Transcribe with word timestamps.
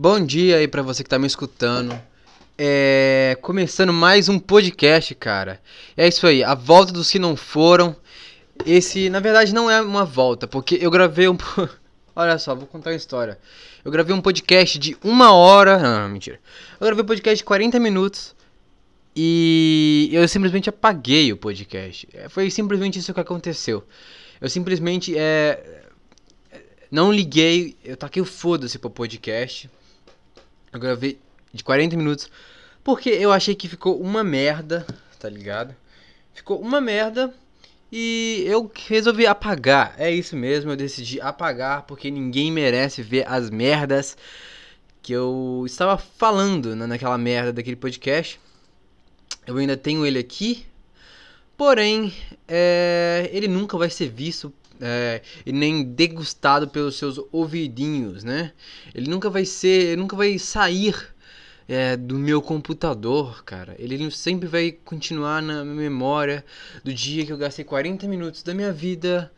Bom 0.00 0.24
dia 0.24 0.58
aí 0.58 0.68
pra 0.68 0.80
você 0.80 1.02
que 1.02 1.10
tá 1.10 1.18
me 1.18 1.26
escutando. 1.26 2.00
É. 2.56 3.36
Começando 3.42 3.92
mais 3.92 4.28
um 4.28 4.38
podcast, 4.38 5.12
cara. 5.16 5.60
É 5.96 6.06
isso 6.06 6.24
aí, 6.24 6.44
a 6.44 6.54
volta 6.54 6.92
dos 6.92 7.10
que 7.10 7.18
não 7.18 7.34
foram. 7.34 7.96
Esse, 8.64 9.10
na 9.10 9.18
verdade, 9.18 9.52
não 9.52 9.68
é 9.68 9.82
uma 9.82 10.04
volta, 10.04 10.46
porque 10.46 10.78
eu 10.80 10.88
gravei 10.88 11.28
um. 11.28 11.36
Olha 12.14 12.38
só, 12.38 12.54
vou 12.54 12.68
contar 12.68 12.90
uma 12.90 12.96
história. 12.96 13.40
Eu 13.84 13.90
gravei 13.90 14.14
um 14.14 14.20
podcast 14.20 14.78
de 14.78 14.96
uma 15.02 15.32
hora. 15.32 15.78
Não, 15.80 16.08
mentira. 16.08 16.38
Eu 16.78 16.86
gravei 16.86 17.02
um 17.02 17.08
podcast 17.08 17.38
de 17.38 17.44
40 17.44 17.80
minutos. 17.80 18.36
E 19.16 20.10
eu 20.12 20.28
simplesmente 20.28 20.68
apaguei 20.68 21.32
o 21.32 21.36
podcast. 21.36 22.08
É, 22.14 22.28
Foi 22.28 22.48
simplesmente 22.52 23.00
isso 23.00 23.12
que 23.12 23.18
aconteceu. 23.18 23.82
Eu 24.40 24.48
simplesmente 24.48 25.18
é, 25.18 25.88
não 26.88 27.12
liguei, 27.12 27.76
eu 27.84 27.96
taquei 27.96 28.22
o 28.22 28.24
foda-se 28.24 28.78
pro 28.78 28.90
podcast. 28.90 29.68
Eu 30.72 30.78
gravei 30.80 31.18
de 31.52 31.62
40 31.64 31.96
minutos. 31.96 32.30
Porque 32.84 33.10
eu 33.10 33.32
achei 33.32 33.54
que 33.54 33.68
ficou 33.68 34.00
uma 34.00 34.22
merda, 34.24 34.86
tá 35.18 35.28
ligado? 35.28 35.74
Ficou 36.32 36.60
uma 36.60 36.80
merda. 36.80 37.32
E 37.90 38.44
eu 38.46 38.70
resolvi 38.86 39.26
apagar. 39.26 39.94
É 39.98 40.10
isso 40.10 40.36
mesmo, 40.36 40.70
eu 40.70 40.76
decidi 40.76 41.20
apagar 41.20 41.82
porque 41.82 42.10
ninguém 42.10 42.52
merece 42.52 43.02
ver 43.02 43.26
as 43.26 43.48
merdas 43.48 44.16
que 45.00 45.12
eu 45.12 45.62
estava 45.66 45.96
falando 45.96 46.76
na- 46.76 46.86
naquela 46.86 47.16
merda 47.16 47.52
daquele 47.52 47.76
podcast. 47.76 48.38
Eu 49.46 49.56
ainda 49.56 49.76
tenho 49.76 50.04
ele 50.04 50.18
aqui. 50.18 50.66
Porém, 51.56 52.14
é, 52.46 53.28
ele 53.32 53.48
nunca 53.48 53.76
vai 53.78 53.88
ser 53.90 54.08
visto 54.10 54.52
é, 54.80 55.22
e 55.44 55.52
nem 55.52 55.82
degustado 55.82 56.68
pelos 56.68 56.96
seus 56.96 57.20
ouvidinhos, 57.32 58.24
né? 58.24 58.52
Ele 58.94 59.08
nunca 59.08 59.28
vai 59.28 59.44
ser, 59.44 59.96
nunca 59.96 60.16
vai 60.16 60.38
sair 60.38 60.94
é, 61.68 61.96
do 61.96 62.14
meu 62.14 62.40
computador, 62.40 63.44
cara. 63.44 63.76
Ele 63.78 64.10
sempre 64.10 64.48
vai 64.48 64.72
continuar 64.72 65.42
na 65.42 65.64
minha 65.64 65.90
memória 65.90 66.44
do 66.82 66.92
dia 66.92 67.26
que 67.26 67.32
eu 67.32 67.36
gastei 67.36 67.64
40 67.64 68.08
minutos 68.08 68.42
da 68.42 68.54
minha 68.54 68.72
vida 68.72 69.30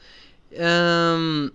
ahn, 0.56 1.50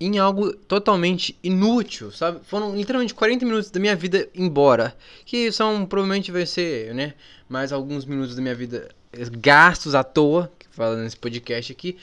em 0.00 0.18
algo 0.18 0.52
totalmente 0.54 1.36
inútil, 1.42 2.12
sabe? 2.12 2.40
Foram 2.44 2.74
literalmente 2.74 3.12
40 3.12 3.44
minutos 3.44 3.70
da 3.70 3.80
minha 3.80 3.96
vida 3.96 4.28
embora. 4.34 4.96
Que 5.26 5.50
são, 5.50 5.84
provavelmente 5.84 6.30
vai 6.30 6.46
ser, 6.46 6.94
né? 6.94 7.14
Mais 7.48 7.72
alguns 7.72 8.04
minutos 8.04 8.34
da 8.36 8.40
minha 8.42 8.54
vida 8.54 8.88
gastos 9.32 9.94
à 9.94 10.04
toa, 10.04 10.50
que 10.58 10.66
fala 10.70 10.96
nesse 11.02 11.16
podcast 11.16 11.72
aqui. 11.72 11.96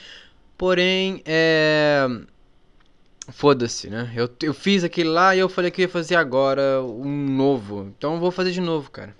Porém, 0.57 1.21
é. 1.25 2.07
Foda-se, 3.29 3.89
né? 3.89 4.11
Eu, 4.15 4.29
eu 4.43 4.53
fiz 4.53 4.83
aquele 4.83 5.09
lá 5.09 5.35
e 5.35 5.39
eu 5.39 5.49
falei 5.49 5.71
que 5.71 5.81
ia 5.81 5.89
fazer 5.89 6.15
agora 6.15 6.83
um 6.83 7.27
novo. 7.29 7.91
Então 7.97 8.13
eu 8.13 8.19
vou 8.19 8.31
fazer 8.31 8.51
de 8.51 8.61
novo, 8.61 8.91
cara. 8.91 9.15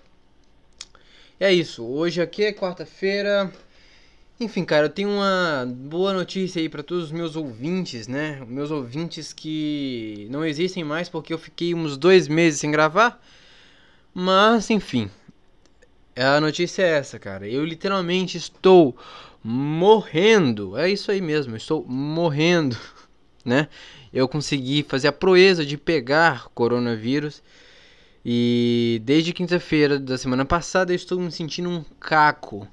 E 1.40 1.44
é 1.44 1.52
isso. 1.52 1.84
Hoje 1.84 2.22
aqui 2.22 2.44
é 2.44 2.54
quarta-feira. 2.54 3.52
Enfim, 4.40 4.64
cara, 4.64 4.86
eu 4.86 4.90
tenho 4.90 5.10
uma 5.10 5.66
boa 5.66 6.14
notícia 6.14 6.62
aí 6.62 6.70
pra 6.70 6.84
todos 6.84 7.06
os 7.06 7.12
meus 7.12 7.36
ouvintes, 7.36 8.08
né? 8.08 8.44
Meus 8.48 8.70
ouvintes 8.70 9.34
que 9.34 10.28
não 10.30 10.46
existem 10.46 10.84
mais 10.84 11.10
porque 11.10 11.34
eu 11.34 11.38
fiquei 11.38 11.74
uns 11.74 11.98
dois 11.98 12.28
meses 12.28 12.60
sem 12.60 12.70
gravar. 12.70 13.20
Mas, 14.14 14.70
enfim. 14.70 15.10
A 16.16 16.40
notícia 16.40 16.84
é 16.84 16.98
essa, 16.98 17.18
cara. 17.18 17.48
Eu 17.48 17.66
literalmente 17.66 18.38
estou 18.38 18.96
morrendo. 19.48 20.76
É 20.76 20.90
isso 20.90 21.12
aí 21.12 21.22
mesmo, 21.22 21.54
eu 21.54 21.58
estou 21.58 21.86
morrendo, 21.88 22.76
né? 23.46 23.68
Eu 24.12 24.28
consegui 24.28 24.82
fazer 24.82 25.08
a 25.08 25.12
proeza 25.12 25.64
de 25.64 25.78
pegar 25.78 26.48
coronavírus. 26.56 27.44
E 28.26 29.00
desde 29.06 29.32
quinta-feira 29.32 30.00
da 30.00 30.18
semana 30.18 30.44
passada 30.46 30.92
eu 30.92 30.96
estou 30.96 31.20
me 31.20 31.32
sentindo 31.32 31.70
um 31.70 31.84
caco, 32.00 32.68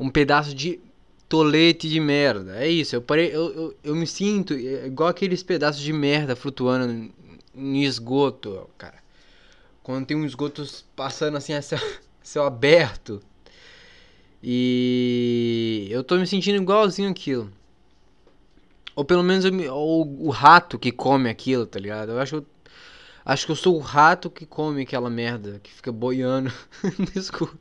um 0.00 0.08
pedaço 0.08 0.54
de 0.54 0.80
tolete 1.28 1.86
de 1.86 2.00
merda. 2.00 2.56
É 2.56 2.66
isso, 2.66 2.96
eu 2.96 3.02
parei, 3.02 3.26
eu, 3.26 3.52
eu, 3.52 3.76
eu 3.84 3.94
me 3.94 4.06
sinto 4.06 4.54
igual 4.54 5.10
aqueles 5.10 5.42
pedaços 5.42 5.82
de 5.82 5.92
merda 5.92 6.34
flutuando 6.34 7.12
em 7.54 7.84
esgoto, 7.84 8.70
cara. 8.78 9.04
Quando 9.82 10.06
tem 10.06 10.16
um 10.16 10.24
esgoto 10.24 10.66
passando 10.94 11.36
assim 11.36 11.52
a 11.52 11.60
céu, 11.60 11.78
céu 12.22 12.44
aberto. 12.46 13.20
E 14.42 15.05
eu 15.96 16.04
tô 16.04 16.16
me 16.18 16.26
sentindo 16.26 16.62
igualzinho 16.62 17.10
aquilo. 17.10 17.52
Ou 18.94 19.04
pelo 19.04 19.22
menos 19.22 19.44
me- 19.50 19.68
ou 19.68 20.06
o 20.26 20.30
rato 20.30 20.78
que 20.78 20.90
come 20.90 21.28
aquilo, 21.30 21.66
tá 21.66 21.78
ligado? 21.78 22.12
Eu 22.12 22.18
acho 22.18 22.32
que 22.32 22.38
eu, 22.38 22.46
acho 23.26 23.46
que 23.46 23.52
eu 23.52 23.56
sou 23.56 23.76
o 23.76 23.80
rato 23.80 24.30
que 24.30 24.46
come 24.46 24.82
aquela 24.82 25.10
merda, 25.10 25.60
que 25.62 25.72
fica 25.72 25.92
boiando 25.92 26.52
no 26.98 27.08
esgoto. 27.20 27.58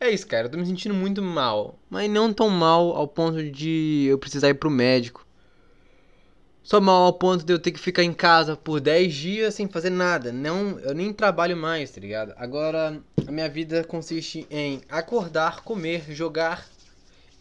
É 0.00 0.10
isso, 0.10 0.26
cara, 0.26 0.46
eu 0.46 0.50
tô 0.50 0.58
me 0.58 0.66
sentindo 0.66 0.94
muito 0.94 1.22
mal. 1.22 1.78
Mas 1.88 2.10
não 2.10 2.32
tão 2.32 2.48
mal 2.50 2.94
ao 2.96 3.08
ponto 3.08 3.42
de 3.50 4.06
eu 4.08 4.18
precisar 4.18 4.48
ir 4.50 4.54
pro 4.54 4.70
médico. 4.70 5.25
Só 6.66 6.80
mal 6.80 7.04
ao 7.04 7.12
ponto 7.12 7.44
de 7.44 7.52
eu 7.52 7.60
ter 7.60 7.70
que 7.70 7.78
ficar 7.78 8.02
em 8.02 8.12
casa 8.12 8.56
por 8.56 8.80
10 8.80 9.14
dias 9.14 9.54
sem 9.54 9.68
fazer 9.68 9.88
nada. 9.88 10.32
Não, 10.32 10.80
eu 10.80 10.96
nem 10.96 11.12
trabalho 11.12 11.56
mais, 11.56 11.92
tá 11.92 12.00
ligado? 12.00 12.34
Agora 12.36 13.00
a 13.24 13.30
minha 13.30 13.48
vida 13.48 13.84
consiste 13.84 14.48
em 14.50 14.82
acordar, 14.88 15.62
comer, 15.62 16.02
jogar 16.08 16.66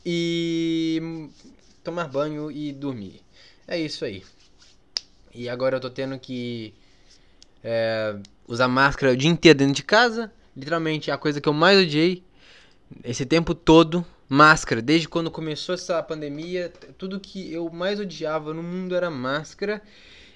e 0.06 1.28
tomar 1.84 2.08
banho 2.08 2.52
e 2.52 2.72
dormir. 2.72 3.20
É 3.68 3.80
isso 3.80 4.06
aí. 4.06 4.24
E 5.34 5.50
agora 5.50 5.78
eu 5.78 5.82
tô 5.82 5.90
tendo 5.90 6.20
que 6.20 6.76
é, 7.64 8.16
usar 8.48 8.68
máscara 8.68 9.14
o 9.14 9.18
dia 9.18 9.32
inteiro 9.32 9.58
dentro 9.58 9.74
de 9.74 9.84
casa. 9.84 10.32
Literalmente 10.56 11.10
a 11.10 11.18
coisa 11.18 11.42
que 11.42 11.50
eu 11.50 11.54
mais 11.54 11.80
odiei 11.80 12.24
esse 13.04 13.26
tempo 13.26 13.56
todo. 13.56 14.06
Máscara, 14.28 14.82
desde 14.82 15.08
quando 15.08 15.30
começou 15.30 15.76
essa 15.76 16.02
pandemia, 16.02 16.74
tudo 16.98 17.20
que 17.20 17.54
eu 17.54 17.70
mais 17.70 18.00
odiava 18.00 18.54
no 18.54 18.64
mundo 18.64 18.96
era 18.96 19.10
máscara. 19.10 19.82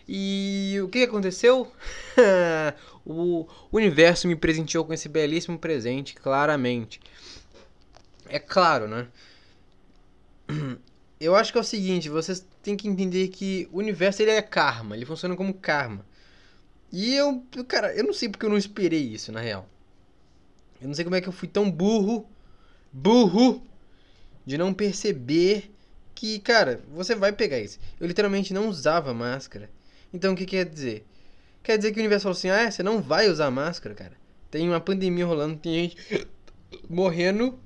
E 0.08 0.78
o 0.84 0.88
que 0.88 1.04
aconteceu? 1.04 1.72
o 3.06 3.48
universo 3.72 4.28
me 4.28 4.36
presenteou 4.36 4.86
com 4.86 4.94
esse 4.94 5.10
belíssimo 5.10 5.58
presente, 5.58 6.16
claramente. 6.16 7.00
É 8.28 8.40
claro, 8.40 8.88
né? 8.88 9.08
Eu 11.20 11.36
acho 11.36 11.52
que 11.52 11.58
é 11.58 11.62
o 11.62 11.66
seguinte, 11.66 12.08
vocês 12.08 12.46
têm 12.64 12.78
que 12.78 12.88
entender 12.88 13.28
que 13.28 13.68
o 13.74 13.80
universo 13.80 14.22
ele 14.22 14.32
é 14.32 14.42
karma, 14.42 14.96
ele 14.96 15.06
funciona 15.06 15.36
como 15.36 15.54
karma. 15.54 16.06
E 16.92 17.14
eu, 17.14 17.46
cara, 17.68 17.94
eu 17.94 18.06
não 18.06 18.14
sei 18.14 18.30
porque 18.30 18.46
eu 18.46 18.50
não 18.50 18.58
esperei 18.58 19.02
isso, 19.02 19.30
na 19.30 19.42
real. 19.42 19.68
Eu 20.82 20.88
não 20.88 20.96
sei 20.96 21.04
como 21.04 21.18
é 21.18 21.22
que 21.22 21.28
eu 21.28 21.34
fui 21.34 21.48
tão 21.48 21.70
burro, 21.70 22.26
burro, 22.92 23.62
de 24.46 24.58
não 24.58 24.74
perceber 24.74 25.72
que, 26.16 26.40
cara, 26.40 26.82
você 26.92 27.16
vai 27.16 27.32
pegar 27.32 27.60
isso. 27.60 27.80
Eu 28.00 28.08
literalmente 28.08 28.54
não 28.54 28.68
usava 28.68 29.14
máscara. 29.14 29.70
Então 30.14 30.34
o 30.34 30.36
que 30.36 30.46
quer 30.46 30.66
dizer? 30.66 31.06
Quer 31.64 31.78
dizer 31.78 31.92
que 31.92 32.00
o 32.00 32.02
universo 32.02 32.24
falou 32.24 32.38
assim: 32.38 32.50
ah, 32.50 32.70
você 32.70 32.84
não 32.84 33.02
vai 33.02 33.30
usar 33.30 33.50
máscara, 33.52 33.96
cara. 33.96 34.14
Tem 34.52 34.68
uma 34.68 34.80
pandemia 34.80 35.26
rolando, 35.26 35.58
tem 35.58 35.74
gente 35.74 36.28
morrendo 36.90 37.60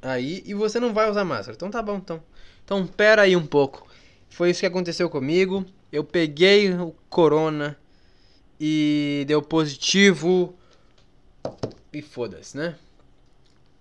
aí 0.00 0.42
e 0.46 0.54
você 0.54 0.78
não 0.78 0.94
vai 0.94 1.10
usar 1.10 1.24
máscara. 1.24 1.54
Então 1.54 1.70
tá 1.70 1.82
bom, 1.82 1.96
então. 1.96 2.22
Então 2.64 2.86
pera 2.86 3.22
aí 3.22 3.36
um 3.36 3.46
pouco. 3.46 3.86
Foi 4.28 4.50
isso 4.50 4.60
que 4.60 4.66
aconteceu 4.66 5.10
comigo. 5.10 5.64
Eu 5.90 6.04
peguei 6.04 6.72
o 6.72 6.94
corona 7.08 7.76
e 8.60 9.24
deu 9.26 9.42
positivo. 9.42 10.54
E 11.92 12.02
foda-se, 12.02 12.56
né? 12.56 12.76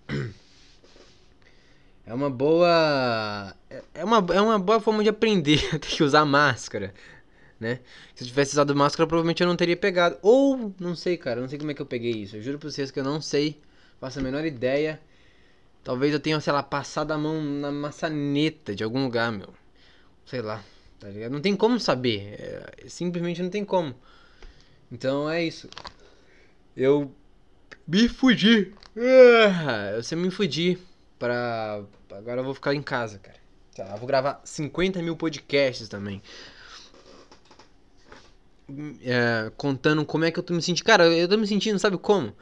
É 2.05 2.13
uma 2.13 2.29
boa. 2.29 3.55
é- 3.69 3.83
É 3.95 4.03
uma, 4.03 4.17
é 4.33 4.41
uma 4.41 4.59
boa 4.59 4.79
forma 4.79 5.03
de 5.03 5.09
aprender 5.09 5.59
a 5.73 5.79
ter 5.79 5.88
que 5.89 6.03
usar 6.03 6.25
máscara, 6.25 6.93
né? 7.59 7.79
Se 8.16 8.23
eu 8.23 8.27
tivesse 8.27 8.52
usado 8.53 8.75
máscara, 8.75 9.07
provavelmente 9.07 9.41
eu 9.41 9.47
não 9.47 9.55
teria 9.55 9.78
pegado. 9.78 10.17
Ou, 10.22 10.73
não 10.79 10.96
sei, 10.96 11.17
cara, 11.17 11.41
não 11.41 11.49
sei 11.49 11.57
como 11.59 11.72
é 11.72 11.73
que 11.73 11.81
eu 11.81 11.85
peguei 11.85 12.11
isso. 12.11 12.35
Eu 12.37 12.41
juro 12.41 12.59
pra 12.59 12.69
vocês 12.69 12.91
que 12.91 12.99
eu 12.99 13.03
não 13.03 13.22
sei. 13.22 13.59
Faço 13.99 14.19
a 14.19 14.22
menor 14.23 14.46
ideia. 14.46 14.99
Talvez 15.84 16.13
eu 16.13 16.19
tenha, 16.19 16.40
sei 16.40 16.53
lá, 16.53 16.63
passado 16.63 17.11
a 17.11 17.17
mão 17.17 17.41
na 17.43 17.72
maçaneta 17.72 18.75
de 18.75 18.84
algum 18.84 19.03
lugar, 19.03 19.31
meu. 19.31 19.53
Sei 20.25 20.41
lá, 20.41 20.63
tá 20.99 21.08
ligado? 21.09 21.31
Não 21.31 21.41
tem 21.41 21.55
como 21.55 21.79
saber. 21.79 22.35
é, 22.40 22.85
simplesmente 22.87 23.41
não 23.41 23.49
tem 23.49 23.63
como. 23.66 23.96
Então 24.91 25.29
é 25.29 25.43
isso. 25.43 25.69
Eu 26.75 27.11
me 27.87 28.08
fudi. 28.09 28.73
Ah, 28.97 29.93
eu 29.96 30.03
sempre 30.03 30.25
me 30.25 30.31
fudi 30.31 30.78
pra. 31.25 31.83
Agora 32.11 32.41
eu 32.41 32.45
vou 32.45 32.53
ficar 32.53 32.73
em 32.73 32.81
casa, 32.81 33.19
cara. 33.19 33.37
Sei 33.72 33.83
lá, 33.83 33.95
vou 33.95 34.07
gravar 34.07 34.41
50 34.43 35.01
mil 35.01 35.16
podcasts 35.17 35.89
também. 35.89 36.22
É, 39.03 39.51
contando 39.57 40.05
como 40.05 40.25
é 40.25 40.31
que 40.31 40.39
eu 40.39 40.43
tô 40.43 40.53
me 40.53 40.61
sentindo. 40.61 40.85
Cara, 40.85 41.07
eu 41.07 41.27
tô 41.27 41.37
me 41.37 41.47
sentindo, 41.47 41.77
sabe 41.77 41.97
como? 41.97 42.33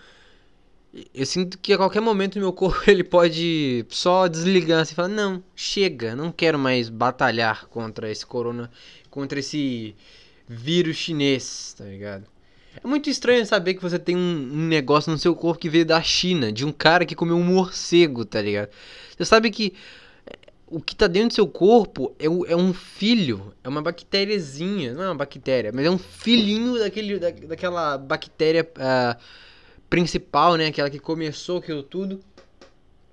Eu 1.14 1.26
sinto 1.26 1.58
que 1.58 1.74
a 1.74 1.78
qualquer 1.78 2.02
momento 2.02 2.38
meu 2.38 2.54
corpo 2.54 2.90
ele 2.90 3.04
pode 3.04 3.86
só 3.90 4.28
desligar 4.28 4.82
assim 4.82 4.96
falar: 4.96 5.08
Não, 5.08 5.44
chega, 5.56 6.16
não 6.16 6.32
quero 6.32 6.60
mais 6.60 6.90
batalhar 6.90 7.68
contra 7.68 8.12
esse 8.12 8.26
corona, 8.26 8.70
contra 9.10 9.40
esse 9.40 9.96
vírus 10.48 10.98
chinês, 10.98 11.74
tá 11.78 11.86
ligado? 11.86 12.33
É 12.82 12.88
muito 12.88 13.10
estranho 13.10 13.46
saber 13.46 13.76
que 13.76 13.82
você 13.82 14.00
tem 14.00 14.16
um, 14.16 14.68
negócio 14.68 15.12
no 15.12 15.18
seu 15.18 15.36
corpo 15.36 15.60
que 15.60 15.70
veio 15.70 15.86
da 15.86 16.02
China, 16.02 16.52
de 16.52 16.66
um 16.66 16.72
cara 16.72 17.06
que 17.06 17.16
comeu 17.16 17.36
um 17.36 17.44
morcego, 17.44 18.26
tá 18.26 18.42
ligado? 18.42 18.70
Você 19.16 19.26
sabe 19.26 19.52
que 19.52 19.74
é, 20.26 20.38
o 20.68 20.82
que 20.82 20.96
tá 20.96 21.06
dentro 21.06 21.30
do 21.30 21.36
seu 21.36 21.48
corpo 21.48 22.16
é, 22.18 22.26
é 22.26 22.56
um 22.56 22.74
filho, 22.74 23.54
é 23.64 23.70
uma 23.70 23.82
bactériazinha, 23.82 24.94
não 24.94 25.04
é 25.04 25.08
uma 25.08 25.16
bactéria, 25.16 25.72
mas 25.72 25.86
é 25.86 25.90
um 25.90 25.98
filhinho 25.98 26.80
daquele, 26.80 27.20
da, 27.20 27.30
daquela 27.30 27.98
bactéria 27.98 28.64
uh, 28.64 29.22
principal, 29.90 30.56
né? 30.56 30.68
Aquela 30.68 30.90
que 30.90 31.00
começou 31.00 31.60
aquilo 31.60 31.84
tudo. 31.84 32.20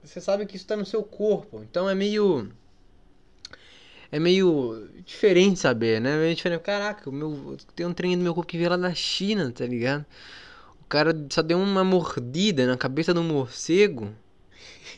Você 0.02 0.20
sabe 0.20 0.46
que 0.46 0.56
isso 0.56 0.66
tá 0.66 0.76
no 0.76 0.86
seu 0.86 1.02
corpo, 1.02 1.62
então 1.62 1.88
é 1.88 1.94
meio 1.94 2.50
é 4.12 4.18
meio 4.18 4.88
diferente 5.04 5.60
saber, 5.60 6.00
né? 6.00 6.14
É 6.14 6.18
meio 6.18 6.34
diferente. 6.34 6.62
Caraca, 6.62 7.08
o 7.08 7.12
meu, 7.12 7.56
tem 7.74 7.86
um 7.86 7.92
trem 7.92 8.16
do 8.16 8.22
meu 8.22 8.34
corpo 8.34 8.48
que 8.50 8.58
veio 8.58 8.70
lá 8.70 8.76
da 8.76 8.94
China, 8.94 9.50
tá 9.52 9.64
ligado? 9.64 10.04
O 10.82 10.84
cara 10.86 11.14
só 11.30 11.42
deu 11.42 11.58
uma 11.58 11.84
mordida 11.84 12.66
na 12.66 12.76
cabeça 12.76 13.14
do 13.14 13.22
morcego. 13.22 14.10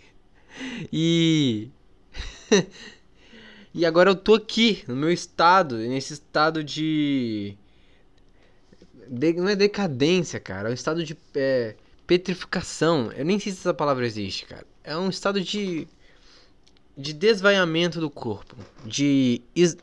e. 0.93 1.69
e 3.75 3.85
agora 3.85 4.11
eu 4.11 4.17
tô 4.17 4.35
aqui, 4.35 4.83
no 4.89 4.97
meu 4.97 5.11
estado, 5.11 5.77
nesse 5.77 6.15
estado 6.15 6.65
de. 6.65 7.57
de 9.09 9.33
não 9.35 9.49
é 9.49 9.57
decadência, 9.57 10.41
cara. 10.41 10.69
É 10.69 10.71
um 10.71 10.75
estado 10.75 11.05
de 11.05 11.17
é, 11.35 11.77
petrificação. 12.07 13.13
Eu 13.13 13.27
nem 13.27 13.39
sei 13.39 13.53
se 13.53 13.59
essa 13.59 13.75
palavra 13.75 14.07
existe, 14.07 14.47
cara. 14.47 14.67
É 14.83 14.97
um 14.97 15.11
estado 15.11 15.41
de 15.41 15.87
de 16.97 17.13
desvaiamento 17.13 18.01
do 18.01 18.11
corpo, 18.11 18.57
de 18.85 19.41
is... 19.55 19.77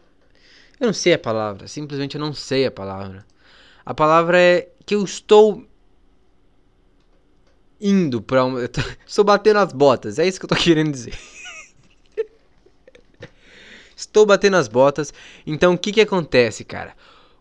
eu 0.79 0.87
não 0.87 0.93
sei 0.93 1.13
a 1.13 1.19
palavra, 1.19 1.67
simplesmente 1.67 2.15
eu 2.15 2.21
não 2.21 2.33
sei 2.33 2.65
a 2.65 2.71
palavra. 2.71 3.25
A 3.85 3.93
palavra 3.93 4.39
é 4.39 4.69
que 4.85 4.95
eu 4.95 5.03
estou 5.03 5.65
indo 7.81 8.21
para 8.21 8.45
um... 8.45 8.57
estou 9.05 9.23
batendo 9.23 9.59
as 9.59 9.73
botas, 9.73 10.19
é 10.19 10.27
isso 10.27 10.39
que 10.39 10.45
eu 10.45 10.49
tô 10.49 10.55
querendo 10.61 10.91
dizer. 10.91 11.17
estou 13.95 14.25
batendo 14.25 14.57
as 14.57 14.67
botas. 14.67 15.13
Então 15.45 15.73
o 15.73 15.77
que 15.77 15.91
que 15.91 16.01
acontece, 16.01 16.63
cara? 16.63 16.95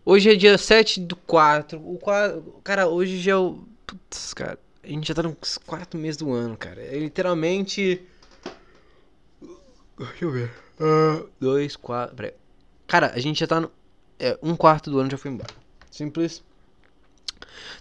Hoje 0.04 0.30
é 0.30 0.34
dia 0.34 0.56
7 0.56 1.00
do 1.00 1.16
4. 1.16 1.78
O 1.78 1.98
4, 1.98 2.60
cara, 2.64 2.88
hoje 2.88 3.20
já 3.20 3.32
é 3.32 3.36
o 3.36 3.62
Putz, 3.86 4.34
cara, 4.34 4.58
a 4.82 4.86
gente 4.86 5.08
já 5.08 5.14
tá 5.14 5.22
nos 5.22 5.58
4 5.58 5.98
meses 5.98 6.18
do 6.18 6.32
ano, 6.32 6.56
cara. 6.56 6.80
É 6.80 6.98
literalmente 6.98 8.02
Deixa 9.98 10.24
eu 10.24 10.30
ver. 10.30 10.50
Uh, 10.80 11.28
dois, 11.40 11.76
quatro. 11.76 12.14
Peraí. 12.14 12.32
Cara, 12.86 13.12
a 13.14 13.18
gente 13.18 13.40
já 13.40 13.46
tá 13.46 13.60
no. 13.60 13.70
É, 14.18 14.38
um 14.42 14.56
quarto 14.56 14.90
do 14.90 14.98
ano 14.98 15.10
já 15.10 15.18
foi 15.18 15.30
embora. 15.30 15.52
Simples. 15.90 16.42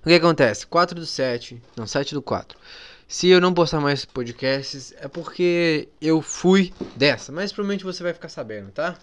O 0.02 0.08
que 0.08 0.14
acontece? 0.14 0.66
4 0.66 1.00
do 1.00 1.06
7. 1.06 1.62
Não, 1.76 1.86
7 1.86 2.14
do 2.14 2.22
4. 2.22 2.58
Se 3.08 3.30
eu 3.30 3.40
não 3.40 3.54
postar 3.54 3.80
mais 3.80 4.06
podcasts, 4.06 4.94
é 4.98 5.08
porque 5.08 5.88
eu 6.02 6.22
fui 6.22 6.74
dessa. 6.96 7.32
Mas 7.32 7.52
provavelmente 7.52 7.84
você 7.84 8.04
vai 8.04 8.14
ficar 8.14 8.30
sabendo, 8.30 8.72
tá? 8.72 8.98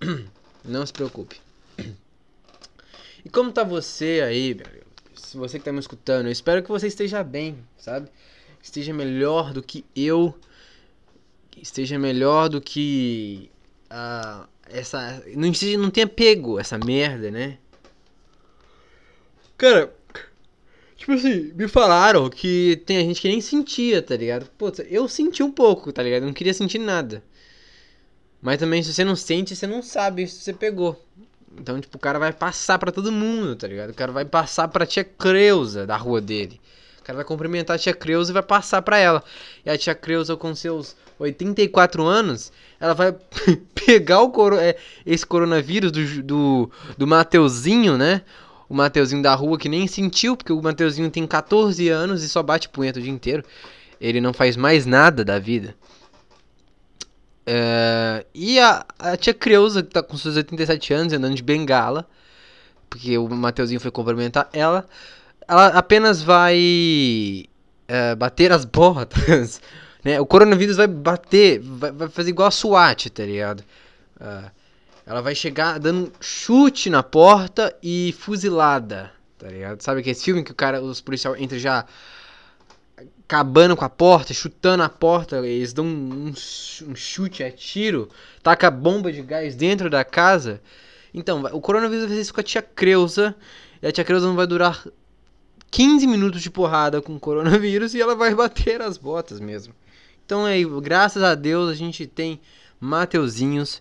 Não 0.64 0.84
se 0.84 0.92
preocupe. 0.92 1.40
E 3.24 3.28
como 3.28 3.50
tá 3.50 3.64
você 3.64 4.22
aí, 4.24 4.56
Se 5.16 5.36
você 5.36 5.58
que 5.58 5.64
tá 5.64 5.72
me 5.72 5.80
escutando, 5.80 6.26
eu 6.26 6.32
espero 6.32 6.62
que 6.62 6.68
você 6.68 6.86
esteja 6.86 7.24
bem, 7.24 7.58
sabe? 7.76 8.08
Esteja 8.62 8.94
melhor 8.94 9.52
do 9.52 9.60
que 9.60 9.84
eu 9.96 10.32
esteja 11.56 11.98
melhor 11.98 12.48
do 12.48 12.60
que 12.60 13.50
a 13.90 14.46
essa 14.68 15.22
não 15.34 15.48
esteja, 15.48 15.78
não 15.78 15.90
tenha 15.90 16.06
pego 16.06 16.58
essa 16.58 16.76
merda, 16.78 17.30
né? 17.30 17.58
Cara, 19.56 19.94
tipo 20.96 21.12
assim, 21.12 21.52
me 21.54 21.68
falaram 21.68 22.28
que 22.28 22.82
tem 22.84 22.98
gente 23.06 23.20
que 23.20 23.28
nem 23.28 23.40
sentia, 23.40 24.02
tá 24.02 24.16
ligado? 24.16 24.50
Pô, 24.58 24.72
eu 24.88 25.08
senti 25.08 25.42
um 25.42 25.50
pouco, 25.50 25.92
tá 25.92 26.02
ligado? 26.02 26.22
Eu 26.22 26.26
não 26.26 26.34
queria 26.34 26.52
sentir 26.52 26.78
nada. 26.78 27.22
Mas 28.42 28.58
também 28.58 28.82
se 28.82 28.92
você 28.92 29.04
não 29.04 29.16
sente, 29.16 29.56
você 29.56 29.66
não 29.66 29.82
sabe 29.82 30.26
se 30.26 30.40
você 30.42 30.52
pegou. 30.52 31.00
Então, 31.58 31.80
tipo, 31.80 31.96
o 31.96 32.00
cara 32.00 32.18
vai 32.18 32.32
passar 32.32 32.78
para 32.78 32.92
todo 32.92 33.10
mundo, 33.10 33.56
tá 33.56 33.66
ligado? 33.66 33.90
O 33.90 33.94
cara 33.94 34.12
vai 34.12 34.24
passar 34.24 34.68
pra 34.68 34.84
tia 34.84 35.04
Creuza 35.04 35.86
da 35.86 35.96
rua 35.96 36.20
dele 36.20 36.60
cara 37.06 37.18
vai 37.18 37.24
cumprimentar 37.24 37.76
a 37.76 37.78
tia 37.78 37.94
Creuza 37.94 38.32
e 38.32 38.34
vai 38.34 38.42
passar 38.42 38.82
para 38.82 38.98
ela. 38.98 39.22
E 39.64 39.70
a 39.70 39.78
tia 39.78 39.94
Creuza, 39.94 40.36
com 40.36 40.52
seus 40.56 40.96
84 41.20 42.04
anos, 42.04 42.52
ela 42.80 42.94
vai 42.94 43.14
pegar 43.86 44.22
o 44.22 44.30
coro 44.30 44.56
é, 44.56 44.76
esse 45.04 45.24
coronavírus 45.24 45.92
do, 45.92 46.22
do, 46.24 46.70
do 46.98 47.06
Mateuzinho, 47.06 47.96
né? 47.96 48.22
O 48.68 48.74
Mateuzinho 48.74 49.22
da 49.22 49.32
rua 49.36 49.56
que 49.56 49.68
nem 49.68 49.86
sentiu, 49.86 50.36
porque 50.36 50.52
o 50.52 50.60
Mateuzinho 50.60 51.08
tem 51.08 51.24
14 51.24 51.88
anos 51.88 52.24
e 52.24 52.28
só 52.28 52.42
bate 52.42 52.68
punheta 52.68 52.98
o 52.98 53.02
dia 53.02 53.12
inteiro. 53.12 53.44
Ele 54.00 54.20
não 54.20 54.32
faz 54.32 54.56
mais 54.56 54.84
nada 54.84 55.24
da 55.24 55.38
vida. 55.38 55.76
É, 57.46 58.26
e 58.34 58.58
a, 58.58 58.84
a 58.98 59.16
tia 59.16 59.32
Creuza, 59.32 59.80
que 59.80 59.90
tá 59.90 60.02
com 60.02 60.16
seus 60.16 60.34
87 60.34 60.92
anos, 60.92 61.12
andando 61.12 61.36
de 61.36 61.42
bengala, 61.44 62.04
porque 62.90 63.16
o 63.16 63.28
Mateuzinho 63.28 63.78
foi 63.78 63.92
cumprimentar 63.92 64.48
ela, 64.52 64.88
ela 65.48 65.68
apenas 65.68 66.22
vai 66.22 67.46
uh, 67.88 68.16
bater 68.16 68.52
as 68.52 68.64
botas. 68.64 69.60
Né? 70.04 70.20
O 70.20 70.26
coronavírus 70.26 70.76
vai 70.76 70.86
bater, 70.86 71.58
vai, 71.58 71.90
vai, 71.90 72.08
fazer 72.08 72.30
igual 72.30 72.46
a 72.46 72.52
SWAT, 72.52 73.10
tá 73.10 73.24
ligado? 73.24 73.64
Uh, 74.20 74.48
ela 75.04 75.20
vai 75.20 75.34
chegar 75.34 75.80
dando 75.80 76.12
chute 76.20 76.88
na 76.88 77.02
porta 77.02 77.76
e 77.82 78.14
fuzilada, 78.16 79.10
tá 79.36 79.48
ligado? 79.48 79.82
Sabe 79.82 80.02
aquele 80.02 80.14
filme 80.14 80.44
que 80.44 80.52
o 80.52 80.54
cara, 80.54 80.80
os 80.80 81.00
policiais 81.00 81.40
entram 81.40 81.58
já 81.58 81.84
acabando 83.26 83.76
com 83.76 83.84
a 83.84 83.88
porta, 83.88 84.32
chutando 84.32 84.84
a 84.84 84.88
porta, 84.88 85.44
eles 85.44 85.72
dão 85.72 85.84
um, 85.84 86.32
um 86.86 86.94
chute 86.94 87.42
a 87.42 87.50
tiro, 87.50 88.08
taca 88.44 88.70
bomba 88.70 89.12
de 89.12 89.22
gás 89.22 89.56
dentro 89.56 89.90
da 89.90 90.04
casa. 90.04 90.60
Então, 91.12 91.42
o 91.52 91.60
coronavírus 91.60 92.04
vai 92.04 92.10
fazer 92.10 92.20
isso 92.20 92.34
com 92.34 92.40
a 92.40 92.44
tia 92.44 92.62
Creuza, 92.62 93.34
e 93.82 93.86
a 93.88 93.90
tia 93.90 94.04
Creuza 94.04 94.26
não 94.26 94.36
vai 94.36 94.46
durar 94.46 94.86
15 95.70 96.06
minutos 96.06 96.42
de 96.42 96.50
porrada 96.50 97.02
com 97.02 97.16
o 97.16 97.20
coronavírus 97.20 97.94
e 97.94 98.00
ela 98.00 98.14
vai 98.14 98.34
bater 98.34 98.80
as 98.80 98.96
botas 98.96 99.40
mesmo. 99.40 99.74
Então 100.24 100.44
aí, 100.44 100.64
graças 100.80 101.22
a 101.22 101.34
Deus, 101.34 101.70
a 101.70 101.74
gente 101.74 102.06
tem 102.06 102.40
Mateuzinhos 102.80 103.80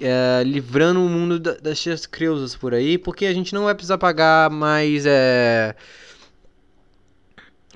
é, 0.00 0.42
livrando 0.44 1.04
o 1.04 1.08
mundo 1.08 1.38
da, 1.38 1.54
das 1.54 1.80
tias 1.80 2.06
creusas 2.06 2.54
por 2.54 2.74
aí, 2.74 2.98
porque 2.98 3.26
a 3.26 3.32
gente 3.32 3.54
não 3.54 3.64
vai 3.64 3.74
precisar 3.74 3.98
pagar 3.98 4.50
mais. 4.50 5.04
É... 5.06 5.74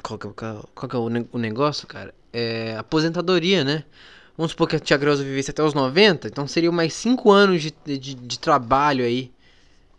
Qual 0.03 0.19
que, 0.19 0.27
é, 0.27 0.31
qual 0.75 0.89
que 0.89 0.97
é 0.97 0.99
o 1.33 1.39
negócio, 1.39 1.87
cara? 1.87 2.15
É 2.33 2.77
aposentadoria, 2.77 3.65
né? 3.65 3.85
Vamos 4.37 4.51
supor 4.53 4.69
que 4.69 4.77
a 4.77 4.81
tia 4.81 4.99
Creuza 4.99 5.23
vivesse 5.23 5.51
até 5.51 5.63
os 5.63 5.75
90, 5.75 6.27
então 6.27 6.47
seriam 6.47 6.73
mais 6.73 6.93
5 6.95 7.31
anos 7.31 7.63
de, 7.63 7.73
de, 7.87 8.15
de 8.15 8.39
trabalho 8.39 9.05
aí 9.05 9.33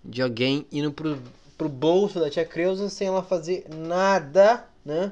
de 0.04 0.22
alguém 0.22 0.66
indo 0.72 0.92
pro 0.92 1.18
pro 1.58 1.70
bolso 1.70 2.20
da 2.20 2.30
tia 2.30 2.46
Creuza 2.46 2.90
sem 2.90 3.08
ela 3.08 3.24
fazer 3.24 3.66
nada, 3.74 4.66
né? 4.84 5.12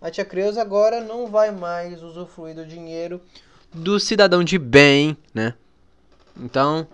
A 0.00 0.10
tia 0.10 0.24
Creuza 0.24 0.62
agora 0.62 1.00
não 1.00 1.26
vai 1.26 1.50
mais 1.50 2.02
usufruir 2.02 2.54
do 2.54 2.64
dinheiro 2.64 3.20
do 3.72 4.00
cidadão 4.00 4.42
de 4.42 4.58
bem, 4.58 5.16
né? 5.32 5.54
Então, 6.36 6.86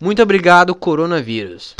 muito 0.00 0.22
obrigado, 0.22 0.74
coronavírus. 0.74 1.74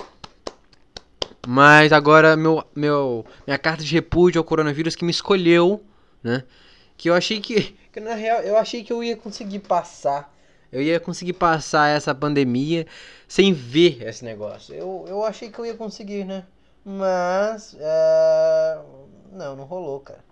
Mas 1.47 1.93
agora 1.93 2.37
meu, 2.37 2.65
meu 2.75 3.27
minha 3.47 3.59
carta 3.59 3.83
de 3.83 3.93
repúdio 3.93 4.39
ao 4.39 4.45
coronavírus 4.45 4.95
que 4.95 5.05
me 5.05 5.11
escolheu, 5.11 5.83
né? 6.23 6.45
Que 6.97 7.11
eu 7.11 7.15
achei 7.15 7.41
que, 7.41 7.77
que 7.93 8.01
na 8.01 8.15
real 8.15 8.41
eu 8.43 8.57
achei 8.57 8.85
que 8.85 8.93
eu 8.93 9.03
ia 9.03 9.17
conseguir 9.17 9.59
passar 9.59 10.33
eu 10.73 10.81
ia 10.81 10.99
conseguir 10.99 11.35
passar 11.35 11.89
essa 11.89 12.15
pandemia 12.15 12.87
sem 13.29 13.53
ver 13.53 14.03
esse 14.03 14.25
negócio. 14.25 14.75
Eu, 14.75 15.05
eu 15.07 15.25
achei 15.25 15.51
que 15.51 15.59
eu 15.59 15.67
ia 15.67 15.75
conseguir, 15.75 16.25
né? 16.25 16.45
Mas. 16.85 17.75
Uh, 17.75 18.83
não, 19.33 19.55
não 19.55 19.65
rolou, 19.65 20.01
cara. 20.01 20.25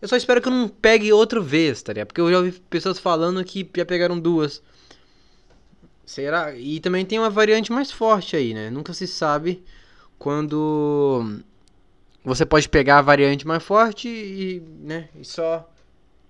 Eu 0.00 0.08
só 0.08 0.16
espero 0.16 0.40
que 0.40 0.48
eu 0.48 0.52
não 0.52 0.68
pegue 0.68 1.12
outra 1.12 1.40
vez, 1.40 1.82
tá 1.82 1.92
ligado? 1.92 2.08
Porque 2.08 2.20
eu 2.20 2.30
já 2.30 2.38
ouvi 2.38 2.52
pessoas 2.52 2.98
falando 2.98 3.44
que 3.44 3.68
já 3.76 3.84
pegaram 3.84 4.18
duas. 4.18 4.62
Será? 6.06 6.54
E 6.54 6.78
também 6.80 7.04
tem 7.04 7.18
uma 7.18 7.30
variante 7.30 7.72
mais 7.72 7.90
forte 7.90 8.36
aí, 8.36 8.52
né? 8.52 8.70
Nunca 8.70 8.92
se 8.92 9.06
sabe 9.06 9.64
quando 10.18 11.42
você 12.24 12.46
pode 12.46 12.68
pegar 12.68 12.98
a 12.98 13.02
variante 13.02 13.46
mais 13.46 13.62
forte 13.62 14.08
e, 14.08 14.62
né, 14.80 15.08
e 15.14 15.24
só 15.24 15.70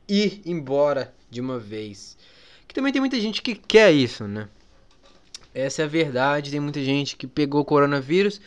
ir 0.08 0.42
embora 0.44 1.14
de 1.30 1.40
uma 1.40 1.58
vez. 1.58 2.16
Que 2.66 2.74
também 2.74 2.92
tem 2.92 3.00
muita 3.00 3.20
gente 3.20 3.42
que 3.42 3.54
quer 3.54 3.92
isso, 3.92 4.26
né? 4.26 4.48
Essa 5.54 5.82
é 5.82 5.84
a 5.84 5.88
verdade. 5.88 6.50
Tem 6.50 6.60
muita 6.60 6.82
gente 6.82 7.16
que 7.16 7.26
pegou 7.26 7.64
coronavírus 7.64 8.40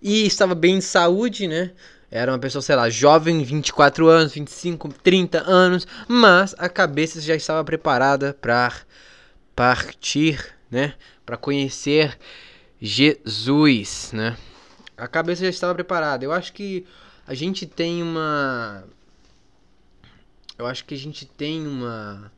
e 0.00 0.26
estava 0.26 0.54
bem 0.54 0.78
de 0.78 0.84
saúde, 0.84 1.48
né? 1.48 1.72
Era 2.10 2.30
uma 2.30 2.38
pessoa, 2.38 2.60
sei 2.60 2.76
lá, 2.76 2.90
jovem, 2.90 3.42
24 3.42 4.06
anos, 4.06 4.34
25, 4.34 4.88
30 5.02 5.50
anos, 5.50 5.86
mas 6.06 6.54
a 6.58 6.68
cabeça 6.68 7.20
já 7.22 7.34
estava 7.34 7.64
preparada 7.64 8.34
para 8.38 8.82
partir, 9.56 10.54
né? 10.70 10.94
Para 11.24 11.38
conhecer 11.38 12.18
Jesus, 12.78 14.10
né? 14.12 14.36
A 14.94 15.08
cabeça 15.08 15.44
já 15.44 15.48
estava 15.48 15.74
preparada. 15.74 16.24
Eu 16.24 16.32
acho 16.32 16.52
que 16.52 16.84
a 17.26 17.32
gente 17.32 17.64
tem 17.64 18.02
uma. 18.02 18.84
Eu 20.58 20.66
acho 20.66 20.84
que 20.84 20.94
a 20.94 20.98
gente 20.98 21.24
tem 21.24 21.66
uma. 21.66 22.30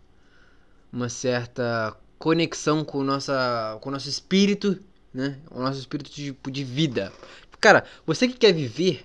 Uma 0.94 1.08
certa 1.08 1.96
conexão 2.18 2.84
com, 2.84 3.02
nossa, 3.02 3.76
com 3.80 3.88
o 3.88 3.92
nosso 3.92 4.08
espírito, 4.08 4.78
né? 5.12 5.38
O 5.50 5.60
nosso 5.60 5.80
espírito 5.80 6.10
de, 6.12 6.32
de 6.32 6.64
vida. 6.64 7.12
Cara, 7.60 7.84
você 8.06 8.28
que 8.28 8.34
quer 8.34 8.52
viver, 8.52 9.04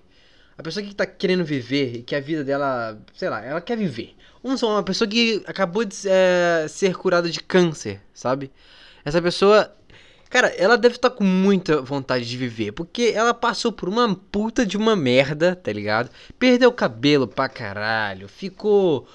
a 0.56 0.62
pessoa 0.62 0.86
que 0.86 0.94
tá 0.94 1.06
querendo 1.06 1.44
viver 1.44 1.96
e 1.96 2.04
que 2.04 2.16
a 2.16 2.20
vida 2.20 2.44
dela, 2.44 3.02
sei 3.16 3.30
lá, 3.30 3.44
ela 3.44 3.60
quer 3.60 3.76
viver. 3.76 4.16
Vamos 4.44 4.62
uma 4.62 4.84
pessoa 4.84 5.08
que 5.08 5.44
acabou 5.48 5.84
de 5.84 5.96
é, 6.06 6.68
ser 6.70 6.96
curada 6.96 7.30
de 7.30 7.40
câncer, 7.42 8.02
sabe? 8.14 8.52
Essa 9.04 9.22
pessoa, 9.22 9.74
cara, 10.30 10.48
ela 10.50 10.78
deve 10.78 10.96
estar 10.96 11.10
tá 11.10 11.16
com 11.16 11.24
muita 11.24 11.82
vontade 11.82 12.26
de 12.26 12.38
viver, 12.38 12.72
porque 12.74 13.12
ela 13.16 13.34
passou 13.34 13.72
por 13.72 13.90
uma 13.90 14.16
puta 14.16 14.66
de 14.66 14.78
uma 14.78 14.96
merda, 14.96 15.56
tá 15.56 15.74
ligado? 15.74 16.10
Perdeu 16.38 16.70
o 16.70 16.74
cabelo 16.74 17.28
pra 17.28 17.50
caralho, 17.50 18.28
ficou 18.28 19.08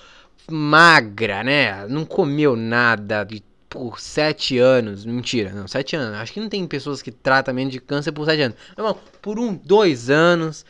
magra, 0.51 1.43
né? 1.43 1.87
Não 1.89 2.05
comeu 2.05 2.57
nada 2.57 3.25
de 3.25 3.43
por 3.69 4.01
sete 4.01 4.59
anos. 4.59 5.05
Mentira, 5.05 5.51
não, 5.51 5.67
sete 5.67 5.97
anos. 5.97 6.19
Acho 6.19 6.33
que 6.33 6.41
não 6.41 6.49
tem 6.49 6.67
pessoas 6.67 7.03
que 7.03 7.11
tratamento 7.11 7.73
de 7.73 7.81
câncer 7.81 8.13
por 8.13 8.25
sete 8.25 8.43
anos. 8.43 8.57
Não, 8.77 8.97
por 9.21 9.39
um, 9.39 9.55
dois 9.55 10.11
anos 10.11 10.65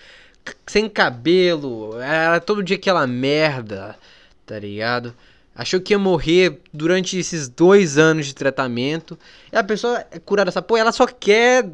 sem 0.67 0.89
cabelo, 0.89 1.99
era 2.01 2.41
todo 2.41 2.63
dia 2.63 2.77
aquela 2.77 3.07
merda, 3.07 3.97
tá 4.45 4.59
ligado? 4.59 5.15
Achou 5.55 5.81
que 5.81 5.95
ia 5.95 5.99
morrer 5.99 6.61
durante 6.73 7.17
esses 7.19 7.49
dois 7.49 7.97
anos 7.97 8.27
de 8.27 8.35
tratamento. 8.35 9.19
E 9.53 9.57
a 9.57 9.63
pessoa 9.63 10.05
é 10.11 10.19
curada 10.19 10.47
dessa 10.47 10.61
porra, 10.61 10.81
ela 10.81 10.93
só 10.93 11.07
quer 11.07 11.65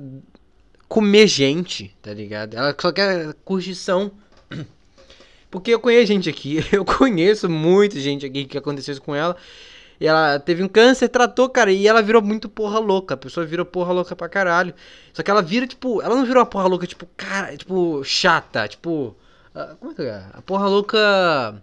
comer 0.86 1.26
gente, 1.26 1.94
tá 2.02 2.12
ligado? 2.12 2.54
Ela 2.54 2.76
só 2.78 2.92
quer 2.92 3.32
curtição. 3.44 4.12
Porque 5.50 5.72
eu 5.72 5.80
conheço 5.80 6.06
gente 6.06 6.28
aqui, 6.28 6.64
eu 6.72 6.84
conheço 6.84 7.48
muita 7.48 7.98
gente 7.98 8.24
aqui 8.24 8.44
que 8.44 8.56
aconteceu 8.56 8.92
isso 8.92 9.02
com 9.02 9.14
ela. 9.14 9.36
E 10.00 10.06
ela 10.06 10.38
teve 10.38 10.62
um 10.62 10.68
câncer, 10.68 11.08
tratou, 11.10 11.48
cara, 11.50 11.70
e 11.70 11.86
ela 11.86 12.00
virou 12.00 12.22
muito 12.22 12.48
porra 12.48 12.78
louca. 12.78 13.14
A 13.14 13.16
pessoa 13.18 13.44
virou 13.44 13.66
porra 13.66 13.92
louca 13.92 14.16
pra 14.16 14.30
caralho. 14.30 14.72
Só 15.12 15.22
que 15.22 15.30
ela 15.30 15.42
vira, 15.42 15.66
tipo, 15.66 16.00
ela 16.00 16.16
não 16.16 16.24
virou 16.24 16.40
uma 16.40 16.46
porra 16.48 16.66
louca, 16.66 16.86
tipo, 16.86 17.06
cara, 17.16 17.54
tipo, 17.54 18.02
chata, 18.02 18.66
tipo. 18.66 19.14
Uh, 19.54 19.76
como 19.78 19.92
é 19.92 19.94
que 19.94 20.02
é? 20.02 20.24
A 20.32 20.40
porra 20.40 20.66
louca. 20.68 21.62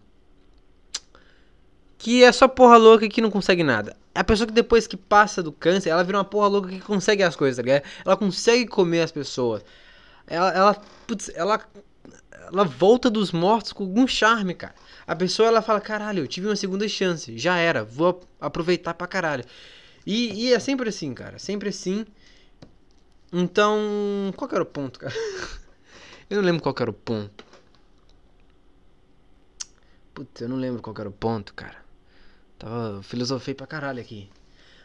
Que 1.98 2.24
é 2.24 2.32
só 2.32 2.48
porra 2.48 2.78
louca 2.78 3.10
que 3.10 3.22
não 3.22 3.32
consegue 3.32 3.64
nada. 3.64 3.96
A 4.14 4.24
pessoa 4.24 4.46
que 4.46 4.54
depois 4.54 4.86
que 4.86 4.98
passa 4.98 5.42
do 5.42 5.52
câncer, 5.52 5.90
ela 5.90 6.04
vira 6.04 6.20
uma 6.20 6.24
porra 6.26 6.48
louca 6.48 6.70
que 6.70 6.80
consegue 6.80 7.24
as 7.24 7.36
coisas, 7.36 7.58
tá 7.58 7.64
ligado? 7.64 7.84
Ela 8.06 8.16
consegue 8.16 8.68
comer 8.68 9.02
as 9.02 9.12
pessoas. 9.12 9.64
Ela, 10.28 10.52
ela, 10.52 10.82
putz, 11.08 11.32
ela, 11.34 11.60
ela 12.52 12.64
volta 12.64 13.10
dos 13.10 13.32
mortos 13.32 13.74
com 13.74 13.84
algum 13.84 14.08
charme, 14.08 14.54
cara. 14.54 14.76
A 15.06 15.16
pessoa 15.16 15.48
ela 15.48 15.62
fala, 15.62 15.80
caralho, 15.80 16.24
eu 16.24 16.28
tive 16.28 16.48
uma 16.48 16.56
segunda 16.56 16.88
chance, 16.88 17.38
já 17.38 17.58
era, 17.58 17.84
vou 17.84 18.22
aproveitar 18.40 18.94
pra 18.94 19.08
caralho. 19.08 19.46
E, 20.06 20.46
e 20.46 20.54
é 20.54 20.60
sempre 20.60 20.90
assim, 20.90 21.14
cara, 21.14 21.38
sempre 21.38 21.70
assim. 21.70 22.06
Então, 23.32 24.34
qual 24.36 24.48
que 24.48 24.56
era 24.56 24.64
o 24.64 24.68
ponto, 24.68 25.00
cara? 25.00 25.14
eu 26.30 26.38
não 26.38 26.44
lembro 26.44 26.62
qual 26.62 26.74
que 26.74 26.82
era 26.82 26.92
o 26.92 26.94
ponto. 26.94 27.46
Putz, 30.14 30.42
eu 30.42 30.50
não 30.50 30.58
lembro 30.58 30.82
qual 30.82 30.94
que 30.94 31.02
era 31.02 31.10
o 31.10 31.14
ponto, 31.14 31.54
cara. 31.54 31.78
Tava 32.58 33.04
filosofei 33.04 33.54
pra 33.54 33.68
caralho 33.68 34.02
aqui. 34.02 34.30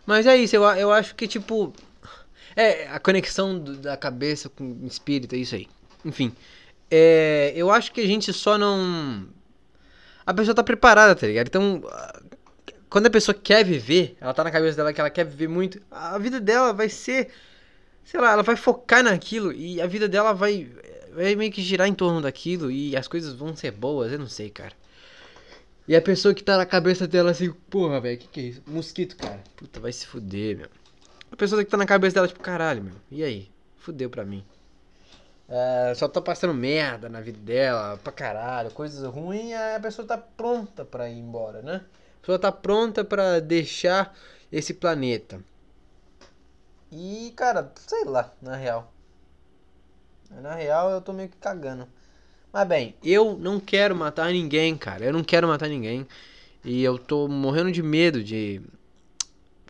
Mas 0.04 0.26
é 0.26 0.36
isso, 0.36 0.56
eu, 0.56 0.62
eu 0.64 0.92
acho 0.92 1.14
que, 1.14 1.26
tipo. 1.26 1.72
É, 2.54 2.86
a 2.88 2.98
conexão 2.98 3.58
do, 3.58 3.76
da 3.76 3.96
cabeça 3.96 4.48
com 4.48 4.64
o 4.64 4.86
espírito, 4.86 5.34
é 5.34 5.38
isso 5.38 5.54
aí. 5.54 5.68
Enfim. 6.04 6.34
É, 6.94 7.54
eu 7.56 7.70
acho 7.70 7.90
que 7.90 8.02
a 8.02 8.06
gente 8.06 8.34
só 8.34 8.58
não 8.58 9.26
a 10.26 10.34
pessoa 10.34 10.54
tá 10.54 10.62
preparada, 10.62 11.14
tá 11.14 11.26
ligado? 11.26 11.48
Então, 11.48 11.82
quando 12.88 13.06
a 13.06 13.10
pessoa 13.10 13.34
quer 13.34 13.64
viver, 13.64 14.16
ela 14.20 14.34
tá 14.34 14.44
na 14.44 14.50
cabeça 14.50 14.76
dela 14.76 14.92
que 14.92 15.00
ela 15.00 15.10
quer 15.10 15.24
viver 15.24 15.48
muito, 15.48 15.80
a 15.90 16.18
vida 16.18 16.38
dela 16.40 16.72
vai 16.72 16.88
ser, 16.88 17.30
sei 18.04 18.20
lá, 18.20 18.32
ela 18.32 18.42
vai 18.42 18.56
focar 18.56 19.02
naquilo 19.02 19.52
e 19.52 19.80
a 19.80 19.86
vida 19.86 20.08
dela 20.08 20.32
vai, 20.32 20.70
vai 21.14 21.34
meio 21.34 21.50
que 21.50 21.62
girar 21.62 21.88
em 21.88 21.94
torno 21.94 22.20
daquilo 22.20 22.70
e 22.70 22.96
as 22.96 23.08
coisas 23.08 23.34
vão 23.34 23.56
ser 23.56 23.72
boas, 23.72 24.12
eu 24.12 24.18
não 24.18 24.28
sei, 24.28 24.50
cara. 24.50 24.74
E 25.88 25.96
a 25.96 26.02
pessoa 26.02 26.32
que 26.32 26.44
tá 26.44 26.56
na 26.56 26.66
cabeça 26.66 27.08
dela 27.08 27.32
assim, 27.32 27.50
porra, 27.68 28.00
velho, 28.00 28.18
que 28.18 28.28
que 28.28 28.40
é 28.40 28.42
isso? 28.44 28.62
Mosquito, 28.66 29.16
cara. 29.16 29.42
Puta, 29.56 29.80
vai 29.80 29.92
se 29.92 30.06
fuder, 30.06 30.58
meu. 30.58 30.68
A 31.32 31.36
pessoa 31.36 31.64
que 31.64 31.70
tá 31.70 31.76
na 31.76 31.86
cabeça 31.86 32.14
dela, 32.14 32.28
tipo, 32.28 32.40
caralho, 32.40 32.84
meu, 32.84 32.94
e 33.10 33.24
aí? 33.24 33.50
Fudeu 33.78 34.08
pra 34.08 34.24
mim. 34.24 34.44
É, 35.54 35.94
só 35.94 36.08
tá 36.08 36.18
passando 36.18 36.54
merda 36.54 37.10
na 37.10 37.20
vida 37.20 37.38
dela, 37.38 37.98
pra 38.02 38.10
caralho, 38.10 38.70
coisas 38.70 39.04
ruins, 39.04 39.52
a 39.52 39.78
pessoa 39.78 40.08
tá 40.08 40.16
pronta 40.16 40.82
pra 40.82 41.10
ir 41.10 41.18
embora, 41.18 41.60
né? 41.60 41.84
A 42.16 42.20
pessoa 42.20 42.38
tá 42.38 42.50
pronta 42.50 43.04
pra 43.04 43.38
deixar 43.38 44.16
esse 44.50 44.72
planeta. 44.72 45.44
E, 46.90 47.34
cara, 47.36 47.70
sei 47.86 48.04
lá, 48.04 48.32
na 48.40 48.56
real. 48.56 48.90
Na 50.30 50.54
real, 50.54 50.90
eu 50.90 51.02
tô 51.02 51.12
meio 51.12 51.28
que 51.28 51.36
cagando. 51.36 51.86
Mas 52.50 52.66
bem, 52.66 52.96
eu 53.04 53.36
não 53.36 53.60
quero 53.60 53.94
matar 53.94 54.32
ninguém, 54.32 54.74
cara. 54.74 55.04
Eu 55.04 55.12
não 55.12 55.22
quero 55.22 55.46
matar 55.46 55.68
ninguém. 55.68 56.06
E 56.64 56.82
eu 56.82 56.98
tô 56.98 57.28
morrendo 57.28 57.70
de 57.70 57.82
medo 57.82 58.24
de. 58.24 58.62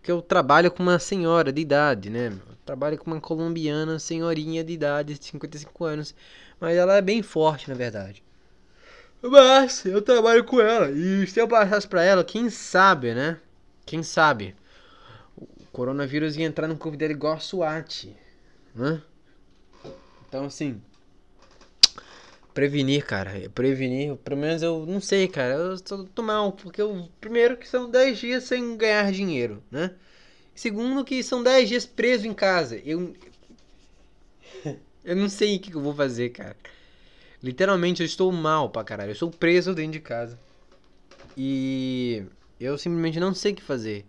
Porque 0.02 0.10
eu 0.10 0.20
trabalho 0.20 0.68
com 0.68 0.82
uma 0.82 0.98
senhora 0.98 1.52
de 1.52 1.62
idade, 1.62 2.10
né? 2.10 2.36
trabalha 2.64 2.98
com 2.98 3.08
uma 3.08 3.20
colombiana 3.20 4.00
senhorinha 4.00 4.64
de 4.64 4.72
idade, 4.72 5.16
55 5.20 5.84
anos, 5.84 6.12
mas 6.58 6.76
ela 6.76 6.96
é 6.96 7.00
bem 7.00 7.22
forte, 7.22 7.68
na 7.68 7.76
verdade. 7.76 8.20
Mas 9.22 9.86
eu 9.86 10.02
trabalho 10.02 10.42
com 10.42 10.60
ela 10.60 10.90
e 10.90 11.24
se 11.28 11.40
eu 11.40 11.46
passasse 11.46 11.86
pra 11.86 12.02
ela, 12.02 12.24
quem 12.24 12.50
sabe, 12.50 13.14
né? 13.14 13.38
Quem 13.86 14.02
sabe? 14.02 14.56
O 15.36 15.46
coronavírus 15.70 16.36
ia 16.36 16.46
entrar 16.46 16.66
no 16.66 16.76
corpo 16.76 16.98
dela 16.98 17.12
igual 17.12 17.34
a 17.34 17.38
SWAT, 17.38 18.08
né? 18.74 19.00
Então, 20.28 20.46
assim, 20.46 20.82
prevenir, 22.52 23.04
cara. 23.04 23.48
Prevenir, 23.50 24.16
pelo 24.16 24.40
menos 24.40 24.62
eu 24.62 24.86
não 24.86 25.00
sei, 25.00 25.28
cara. 25.28 25.54
Eu 25.54 25.78
tô 25.78 26.22
mal, 26.22 26.52
porque 26.52 26.80
eu, 26.80 27.08
primeiro 27.20 27.56
que 27.56 27.68
são 27.68 27.90
10 27.90 28.18
dias 28.18 28.44
sem 28.44 28.76
ganhar 28.76 29.10
dinheiro, 29.12 29.62
né? 29.70 29.94
Segundo, 30.54 31.04
que 31.04 31.22
são 31.22 31.42
10 31.42 31.68
dias 31.68 31.86
preso 31.86 32.26
em 32.26 32.34
casa. 32.34 32.76
Eu. 32.84 33.14
eu 35.04 35.16
não 35.16 35.28
sei 35.28 35.56
o 35.56 35.60
que 35.60 35.74
eu 35.74 35.80
vou 35.80 35.94
fazer, 35.94 36.30
cara. 36.30 36.56
Literalmente, 37.42 38.02
eu 38.02 38.06
estou 38.06 38.30
mal 38.30 38.70
pra 38.70 38.84
caralho. 38.84 39.10
Eu 39.10 39.14
estou 39.14 39.30
preso 39.30 39.74
dentro 39.74 39.92
de 39.92 40.00
casa. 40.00 40.38
E. 41.36 42.24
Eu 42.60 42.78
simplesmente 42.78 43.18
não 43.18 43.34
sei 43.34 43.52
o 43.52 43.56
que 43.56 43.62
fazer. 43.62 44.06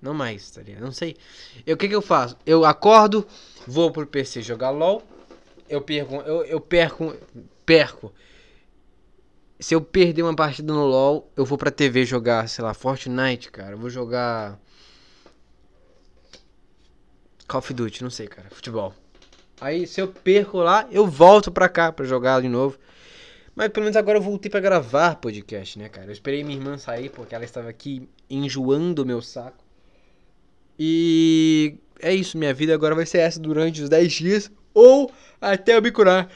Não 0.00 0.12
mais, 0.12 0.50
tá 0.50 0.60
ligado? 0.60 0.82
Não 0.82 0.92
sei. 0.92 1.16
O 1.66 1.76
que 1.78 1.88
que 1.88 1.94
eu 1.94 2.02
faço? 2.02 2.36
Eu 2.44 2.64
acordo, 2.64 3.26
vou 3.66 3.90
pro 3.90 4.06
PC 4.06 4.42
jogar 4.42 4.70
LOL. 4.70 5.02
Eu 5.74 5.82
perco. 5.82 6.14
Eu, 6.16 6.44
eu 6.44 6.60
perco. 6.60 7.14
Perco 7.66 8.12
se 9.64 9.74
eu 9.74 9.80
perder 9.80 10.22
uma 10.22 10.34
partida 10.34 10.72
no 10.72 10.84
LoL, 10.84 11.30
eu 11.36 11.44
vou 11.44 11.56
pra 11.56 11.70
TV 11.70 12.04
jogar, 12.04 12.48
sei 12.48 12.64
lá, 12.64 12.74
Fortnite, 12.74 13.50
cara. 13.50 13.72
Eu 13.72 13.78
vou 13.78 13.88
jogar. 13.88 14.60
Call 17.46 17.60
of 17.60 17.72
Duty, 17.72 18.02
não 18.02 18.10
sei, 18.10 18.26
cara. 18.26 18.50
Futebol. 18.50 18.94
Aí, 19.60 19.86
se 19.86 20.00
eu 20.00 20.08
perco 20.08 20.58
lá, 20.58 20.86
eu 20.90 21.06
volto 21.06 21.52
pra 21.52 21.68
cá 21.68 21.92
pra 21.92 22.04
jogar 22.04 22.42
de 22.42 22.48
novo. 22.48 22.78
Mas 23.54 23.68
pelo 23.68 23.84
menos 23.84 23.96
agora 23.96 24.18
eu 24.18 24.22
voltei 24.22 24.50
pra 24.50 24.60
gravar 24.60 25.14
podcast, 25.16 25.78
né, 25.78 25.88
cara? 25.88 26.08
Eu 26.08 26.12
esperei 26.12 26.42
minha 26.42 26.58
irmã 26.58 26.76
sair 26.76 27.08
porque 27.08 27.34
ela 27.34 27.44
estava 27.44 27.68
aqui 27.68 28.08
enjoando 28.28 29.02
o 29.02 29.06
meu 29.06 29.22
saco. 29.22 29.64
E 30.78 31.78
é 32.04 32.14
isso, 32.14 32.36
minha 32.36 32.52
vida 32.52 32.74
agora 32.74 32.94
vai 32.94 33.06
ser 33.06 33.18
essa 33.18 33.40
durante 33.40 33.80
os 33.80 33.88
10 33.88 34.12
dias 34.12 34.50
ou 34.74 35.10
até 35.40 35.74
eu 35.74 35.80
me 35.80 35.90
curar. 35.90 36.30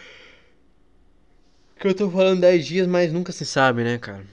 Que 1.79 1.89
eu 1.89 1.95
tô 1.95 2.11
falando 2.11 2.41
10 2.41 2.67
dias, 2.67 2.87
mas 2.87 3.13
nunca 3.13 3.33
se 3.33 3.45
sabe, 3.45 3.85
né, 3.85 3.99
cara? 3.99 4.25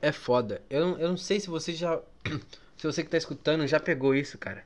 É 0.00 0.12
foda. 0.12 0.62
Eu 0.70 0.86
não, 0.86 0.98
eu 1.00 1.08
não 1.08 1.16
sei 1.16 1.40
se 1.40 1.48
você 1.48 1.72
já. 1.72 2.00
Se 2.76 2.86
você 2.88 3.04
que 3.04 3.10
tá 3.10 3.16
escutando 3.16 3.64
já 3.64 3.78
pegou 3.78 4.12
isso, 4.12 4.36
cara. 4.36 4.64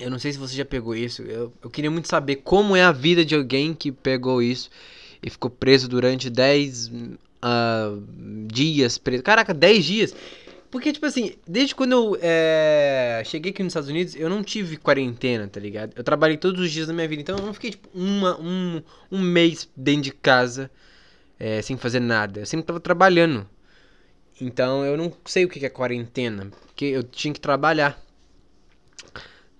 Eu 0.00 0.10
não 0.10 0.18
sei 0.18 0.32
se 0.32 0.38
você 0.38 0.56
já 0.56 0.64
pegou 0.64 0.96
isso. 0.96 1.22
Eu, 1.22 1.52
eu 1.62 1.70
queria 1.70 1.92
muito 1.92 2.08
saber 2.08 2.36
como 2.36 2.74
é 2.74 2.82
a 2.82 2.90
vida 2.90 3.24
de 3.24 3.36
alguém 3.36 3.72
que 3.72 3.92
pegou 3.92 4.42
isso 4.42 4.68
e 5.22 5.30
ficou 5.30 5.48
preso 5.48 5.86
durante 5.86 6.28
10 6.28 6.88
uh, 6.88 7.18
ah, 7.40 7.96
dias 8.48 8.98
preso. 8.98 9.22
Caraca, 9.22 9.54
10 9.54 9.84
dias. 9.84 10.14
Porque, 10.76 10.92
tipo 10.92 11.06
assim, 11.06 11.32
desde 11.48 11.74
quando 11.74 11.92
eu 11.92 12.18
é, 12.20 13.22
cheguei 13.24 13.50
aqui 13.50 13.62
nos 13.62 13.70
Estados 13.70 13.88
Unidos, 13.88 14.14
eu 14.14 14.28
não 14.28 14.44
tive 14.44 14.76
quarentena, 14.76 15.48
tá 15.48 15.58
ligado? 15.58 15.94
Eu 15.96 16.04
trabalhei 16.04 16.36
todos 16.36 16.60
os 16.60 16.70
dias 16.70 16.86
da 16.86 16.92
minha 16.92 17.08
vida, 17.08 17.22
então 17.22 17.38
eu 17.38 17.46
não 17.46 17.54
fiquei, 17.54 17.70
tipo, 17.70 17.88
uma, 17.94 18.38
um, 18.38 18.82
um 19.10 19.18
mês 19.18 19.70
dentro 19.74 20.02
de 20.02 20.12
casa 20.12 20.70
é, 21.40 21.62
sem 21.62 21.78
fazer 21.78 22.00
nada. 22.00 22.40
Eu 22.40 22.46
sempre 22.46 22.66
tava 22.66 22.78
trabalhando. 22.78 23.48
Então 24.38 24.84
eu 24.84 24.98
não 24.98 25.10
sei 25.24 25.46
o 25.46 25.48
que 25.48 25.64
é 25.64 25.70
quarentena, 25.70 26.50
porque 26.66 26.84
eu 26.84 27.02
tinha 27.02 27.32
que 27.32 27.40
trabalhar. 27.40 27.98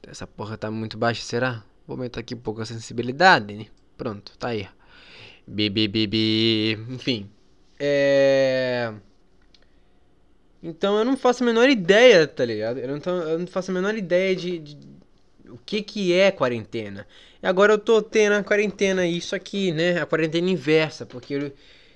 Essa 0.07 0.27
porra 0.27 0.59
tá 0.59 0.71
muito 0.71 0.99
baixa, 0.99 1.23
será? 1.23 1.65
Vou 1.87 1.95
aumentar 1.95 2.21
aqui 2.21 2.35
um 2.35 2.41
pouco 2.41 2.61
a 2.61 2.67
sensibilidade, 2.67 3.55
né? 3.55 3.69
Pronto, 3.97 4.37
tá 4.37 4.49
aí. 4.49 4.69
Bi, 5.47 5.71
bi, 5.71 5.89
bi, 5.89 6.07
bi. 6.07 6.73
Enfim. 6.91 7.31
É. 7.81 8.93
Então 10.67 10.99
eu 10.99 11.05
não 11.05 11.17
faço 11.17 11.45
a 11.45 11.47
menor 11.47 11.69
ideia, 11.69 12.27
tá 12.27 12.45
ligado? 12.45 12.79
Eu 12.79 12.89
não, 12.89 13.23
eu 13.23 13.39
não 13.39 13.47
faço 13.47 13.71
a 13.71 13.75
menor 13.75 13.95
ideia 13.95 14.35
de, 14.35 14.59
de, 14.59 14.77
o 15.49 15.57
que 15.65 15.81
que 15.81 16.13
é 16.13 16.33
quarentena. 16.33 17.07
E 17.41 17.47
agora 17.47 17.73
eu 17.73 17.79
tô 17.79 18.03
tendo 18.03 18.33
a 18.33 18.43
quarentena, 18.43 19.07
isso 19.07 19.37
aqui, 19.37 19.71
né? 19.71 20.01
A 20.01 20.07
quarentena 20.07 20.51
inversa, 20.51 21.07
porque 21.07 21.35
eu. 21.35 21.53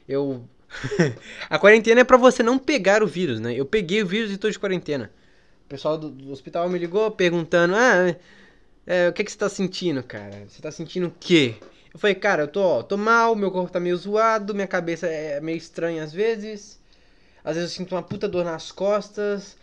eu... 0.09 0.45
a 1.51 1.59
quarentena 1.59 2.03
é 2.03 2.05
para 2.05 2.17
você 2.17 2.45
não 2.45 2.59
pegar 2.59 3.03
o 3.03 3.09
vírus, 3.09 3.41
né? 3.41 3.53
Eu 3.55 3.67
peguei 3.67 4.03
o 4.05 4.07
vírus 4.07 4.31
e 4.31 4.39
tô 4.39 4.49
de 4.49 4.59
quarentena. 4.59 5.11
O 5.67 5.69
pessoal 5.69 5.99
do, 5.99 6.09
do 6.09 6.31
hospital 6.31 6.69
me 6.69 6.79
ligou 6.79 7.11
perguntando: 7.11 7.75
Ah, 7.75 8.15
é, 8.87 9.09
o 9.09 9.13
que 9.13 9.25
que 9.25 9.33
você 9.33 9.39
tá 9.39 9.49
sentindo, 9.49 10.01
cara? 10.03 10.45
Você 10.49 10.63
tá 10.63 10.71
sentindo 10.71 11.09
o 11.09 11.15
quê? 11.19 11.57
Eu 11.93 11.99
falei, 11.99 12.15
cara, 12.15 12.45
eu 12.45 12.49
tô, 12.49 12.63
ó, 12.63 12.83
tô 12.85 12.97
mal, 12.97 13.35
meu 13.35 13.51
corpo 13.51 13.73
tá 13.73 13.81
meio 13.81 13.97
zoado, 13.97 14.55
minha 14.55 14.69
cabeça 14.69 15.09
é 15.09 15.41
meio 15.41 15.59
estranha 15.59 16.05
às 16.05 16.13
vezes. 16.13 16.80
Às 17.45 17.57
vezes 17.57 17.71
eu 17.71 17.77
sinto 17.77 17.95
uma 17.95 18.03
puta 18.03 18.29
dor 18.29 18.45
nas 18.45 18.71
costas. 18.71 19.57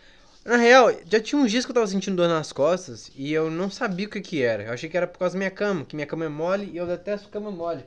Na 0.44 0.56
real, 0.56 0.90
já 1.10 1.20
tinha 1.20 1.40
uns 1.40 1.50
dias 1.50 1.64
que 1.64 1.70
eu 1.70 1.74
tava 1.74 1.86
sentindo 1.86 2.16
dor 2.16 2.28
nas 2.28 2.52
costas 2.52 3.10
e 3.14 3.32
eu 3.32 3.50
não 3.50 3.70
sabia 3.70 4.06
o 4.06 4.10
que 4.10 4.20
que 4.20 4.42
era. 4.42 4.64
Eu 4.64 4.72
achei 4.72 4.88
que 4.88 4.96
era 4.96 5.06
por 5.06 5.18
causa 5.18 5.34
da 5.34 5.38
minha 5.38 5.50
cama, 5.50 5.84
que 5.84 5.94
minha 5.94 6.06
cama 6.06 6.24
é 6.24 6.28
mole 6.28 6.70
e 6.72 6.76
eu 6.76 6.86
detesto 6.86 7.28
cama 7.28 7.50
mole. 7.50 7.84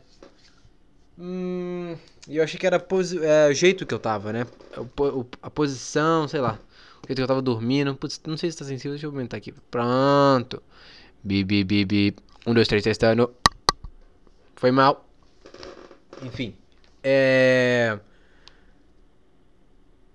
Hum, 1.18 1.96
e 2.28 2.38
eu 2.38 2.44
achei 2.44 2.60
que 2.60 2.66
era 2.66 2.78
é, 2.78 3.50
o 3.50 3.54
jeito 3.54 3.86
que 3.86 3.94
eu 3.94 4.00
tava, 4.00 4.32
né? 4.32 4.46
A 5.42 5.50
posição, 5.50 6.28
sei 6.28 6.40
lá. 6.40 6.60
O 7.04 7.08
jeito 7.08 7.18
que 7.18 7.22
eu 7.22 7.28
tava 7.28 7.42
dormindo. 7.42 7.96
Putz, 7.96 8.22
não 8.26 8.38
sei 8.38 8.52
se 8.52 8.58
tá 8.58 8.66
sensível, 8.66 8.92
deixa 8.92 9.08
eu 9.08 9.12
aumentar 9.12 9.38
aqui. 9.38 9.54
Pronto. 9.70 10.62
Bi, 11.24 11.44
bi, 11.44 11.64
bi, 11.64 11.86
bi. 11.86 12.16
Um, 12.46 12.54
dois, 12.54 12.68
três, 12.68 12.84
testando. 12.84 13.34
Foi 14.56 14.72
mal. 14.72 15.08
Enfim. 16.24 16.56
É. 17.04 18.00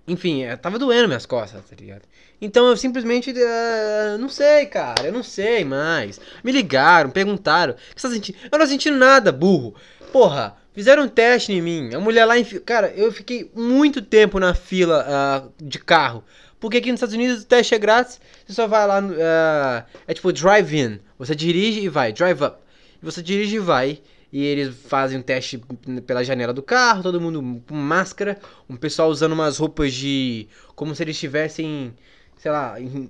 Enfim, 0.07 0.43
é, 0.43 0.55
tava 0.55 0.79
doendo 0.79 1.07
minhas 1.07 1.25
costas, 1.25 1.61
tá 1.69 1.75
ligado? 1.77 2.03
Então 2.41 2.67
eu 2.67 2.77
simplesmente. 2.77 3.31
Uh, 3.31 4.17
não 4.17 4.29
sei, 4.29 4.65
cara. 4.65 5.05
Eu 5.05 5.11
não 5.11 5.21
sei 5.21 5.65
mais. 5.65 6.19
Me 6.43 6.51
ligaram, 6.51 7.09
perguntaram. 7.09 7.73
O 7.73 7.75
que 7.75 8.01
você 8.01 8.07
tá 8.07 8.13
sentindo? 8.13 8.37
Eu 8.43 8.57
não 8.57 8.59
tô 8.59 8.67
sentindo 8.67 8.97
nada, 8.97 9.31
burro. 9.31 9.75
Porra, 10.13 10.55
fizeram 10.73 11.03
um 11.03 11.09
teste 11.09 11.51
em 11.51 11.61
mim. 11.61 11.93
A 11.93 11.99
mulher 11.99 12.23
lá 12.23 12.37
em. 12.37 12.45
Cara, 12.45 12.93
eu 12.95 13.11
fiquei 13.11 13.51
muito 13.53 14.01
tempo 14.01 14.39
na 14.39 14.53
fila 14.53 15.05
uh, 15.05 15.51
de 15.61 15.79
carro. 15.79 16.23
Porque 16.59 16.77
aqui 16.77 16.89
nos 16.89 16.99
Estados 16.99 17.15
Unidos 17.15 17.43
o 17.43 17.45
teste 17.45 17.75
é 17.75 17.77
grátis. 17.79 18.21
Você 18.45 18.53
só 18.53 18.65
vai 18.65 18.87
lá. 18.87 19.01
Uh, 19.01 19.99
é 20.07 20.13
tipo 20.13 20.31
drive-in. 20.31 20.99
Você 21.19 21.35
dirige 21.35 21.81
e 21.81 21.89
vai. 21.89 22.13
Drive 22.13 22.41
up. 22.43 22.57
Você 23.01 23.21
dirige 23.21 23.57
e 23.57 23.59
vai 23.59 24.01
e 24.31 24.43
eles 24.43 24.75
fazem 24.75 25.19
um 25.19 25.21
teste 25.21 25.61
pela 26.05 26.23
janela 26.23 26.53
do 26.53 26.61
carro, 26.61 27.03
todo 27.03 27.21
mundo 27.21 27.61
com 27.67 27.75
máscara, 27.75 28.37
um 28.69 28.75
pessoal 28.75 29.09
usando 29.09 29.31
umas 29.31 29.57
roupas 29.57 29.93
de. 29.93 30.47
como 30.75 30.93
se 30.93 31.03
eles 31.03 31.15
estivessem, 31.15 31.93
sei 32.37 32.51
lá, 32.51 32.79
em, 32.79 33.09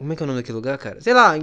como 0.00 0.12
é 0.12 0.16
que 0.16 0.22
é 0.22 0.24
o 0.24 0.26
nome 0.26 0.38
daquele 0.38 0.56
lugar, 0.56 0.78
cara? 0.78 1.00
Sei 1.00 1.12
lá, 1.12 1.34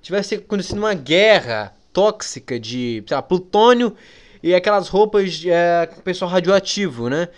tivesse 0.00 0.34
acontecendo 0.34 0.78
uma 0.78 0.94
guerra 0.94 1.72
tóxica 1.92 2.58
de, 2.58 3.02
sei 3.06 3.14
lá, 3.14 3.22
plutônio 3.22 3.94
e 4.42 4.54
aquelas 4.54 4.88
roupas 4.88 5.34
de 5.34 5.50
é, 5.50 5.86
pessoal 6.02 6.30
radioativo, 6.30 7.08
né? 7.08 7.28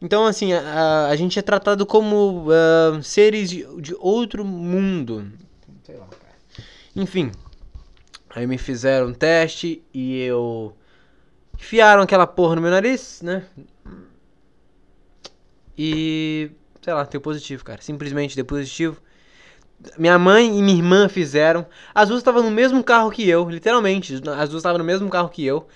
Então, 0.00 0.26
assim, 0.26 0.52
a, 0.52 1.08
a 1.08 1.16
gente 1.16 1.38
é 1.38 1.42
tratado 1.42 1.84
como 1.86 2.46
uh, 2.48 3.02
seres 3.02 3.50
de, 3.50 3.66
de 3.80 3.94
outro 3.98 4.44
mundo. 4.44 5.30
Sei 5.84 5.96
lá, 5.96 6.06
cara. 6.06 6.66
Enfim, 6.94 7.30
Aí 8.34 8.46
me 8.46 8.56
fizeram 8.58 9.08
um 9.08 9.12
teste 9.12 9.82
e 9.92 10.22
eu. 10.22 10.74
Enfiaram 11.54 12.02
aquela 12.02 12.26
porra 12.26 12.56
no 12.56 12.62
meu 12.62 12.70
nariz, 12.70 13.20
né? 13.22 13.44
E. 15.76 16.50
Sei 16.80 16.92
lá, 16.92 17.04
deu 17.04 17.20
positivo, 17.20 17.64
cara. 17.64 17.80
Simplesmente 17.80 18.34
deu 18.34 18.44
positivo. 18.44 19.00
Minha 19.98 20.18
mãe 20.18 20.58
e 20.58 20.62
minha 20.62 20.76
irmã 20.76 21.08
fizeram. 21.08 21.66
As 21.94 22.08
duas 22.08 22.20
estavam 22.20 22.42
no 22.42 22.50
mesmo 22.50 22.82
carro 22.82 23.10
que 23.10 23.28
eu, 23.28 23.48
literalmente. 23.48 24.14
As 24.14 24.48
duas 24.48 24.60
estavam 24.60 24.78
no 24.78 24.84
mesmo 24.84 25.08
carro 25.10 25.28
que 25.28 25.44
eu. 25.44 25.66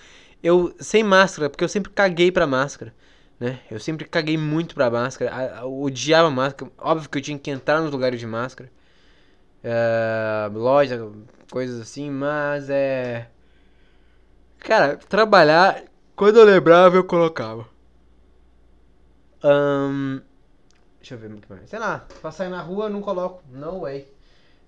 Eu 0.41 0.73
sem 0.79 1.03
máscara, 1.03 1.49
porque 1.49 1.63
eu 1.63 1.69
sempre 1.69 1.91
caguei 1.91 2.31
pra 2.31 2.47
máscara. 2.47 2.93
Né? 3.39 3.59
Eu 3.69 3.79
sempre 3.79 4.05
caguei 4.07 4.37
muito 4.37 4.73
pra 4.73 4.89
máscara. 4.89 5.59
Eu 5.61 5.81
odiava 5.81 6.29
máscara. 6.29 6.71
Óbvio 6.77 7.09
que 7.09 7.17
eu 7.17 7.21
tinha 7.21 7.37
que 7.37 7.51
entrar 7.51 7.81
nos 7.81 7.91
lugares 7.91 8.19
de 8.19 8.25
máscara. 8.25 8.69
Uh, 9.63 10.57
loja, 10.57 11.11
coisas 11.51 11.81
assim, 11.81 12.09
mas 12.09 12.69
é. 12.69 13.29
Cara, 14.59 14.97
trabalhar, 14.97 15.83
quando 16.15 16.37
eu 16.37 16.45
lembrava, 16.45 16.95
eu 16.95 17.03
colocava. 17.03 17.67
Um, 19.43 20.19
deixa 20.99 21.15
eu 21.15 21.19
ver 21.19 21.31
o 21.31 21.37
que 21.37 21.49
mais. 21.49 21.69
Sei 21.69 21.79
lá, 21.79 22.05
pra 22.21 22.31
sair 22.31 22.49
na 22.49 22.61
rua, 22.61 22.89
não 22.89 23.01
coloco. 23.01 23.43
No 23.51 23.81
way. 23.81 24.07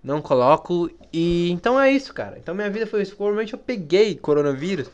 Não 0.03 0.21
coloco. 0.21 0.89
E 1.11 1.49
então 1.51 1.79
é 1.79 1.91
isso, 1.91 2.13
cara. 2.13 2.37
Então 2.37 2.55
minha 2.55 2.69
vida 2.69 2.87
foi 2.87 3.01
isso. 3.01 3.15
Provavelmente 3.15 3.53
eu 3.53 3.59
peguei 3.59 4.15
coronavírus. 4.15 4.89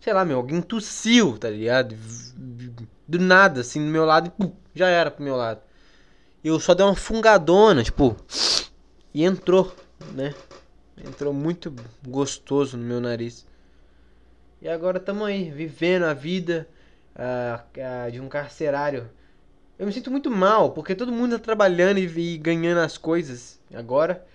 Sei 0.00 0.12
lá, 0.12 0.24
meu, 0.24 0.38
alguém 0.38 0.62
tossiu, 0.62 1.36
tá 1.36 1.50
ligado? 1.50 1.94
Do 3.06 3.18
nada, 3.18 3.60
assim, 3.60 3.84
do 3.84 3.90
meu 3.90 4.04
lado 4.04 4.28
e 4.28 4.30
pum, 4.30 4.52
já 4.74 4.88
era 4.88 5.10
pro 5.10 5.24
meu 5.24 5.36
lado. 5.36 5.60
Eu 6.42 6.58
só 6.60 6.72
dei 6.72 6.86
uma 6.86 6.94
fungadona, 6.94 7.82
tipo, 7.82 8.16
e 9.12 9.24
entrou 9.24 9.74
né? 10.12 10.34
Entrou 10.96 11.32
muito 11.32 11.74
gostoso 12.06 12.76
no 12.76 12.84
meu 12.84 13.00
nariz. 13.00 13.46
E 14.60 14.68
agora 14.68 14.98
estamos 14.98 15.26
aí, 15.26 15.50
vivendo 15.50 16.04
a 16.04 16.14
vida 16.14 16.68
uh, 17.14 18.08
uh, 18.08 18.10
de 18.10 18.20
um 18.20 18.28
carcerário. 18.28 19.08
Eu 19.78 19.86
me 19.86 19.92
sinto 19.92 20.10
muito 20.10 20.30
mal, 20.30 20.72
porque 20.72 20.94
todo 20.94 21.12
mundo 21.12 21.38
tá 21.38 21.44
trabalhando 21.44 21.98
e, 21.98 22.34
e 22.34 22.38
ganhando 22.38 22.78
as 22.80 22.98
coisas 22.98 23.60
agora. 23.72 24.26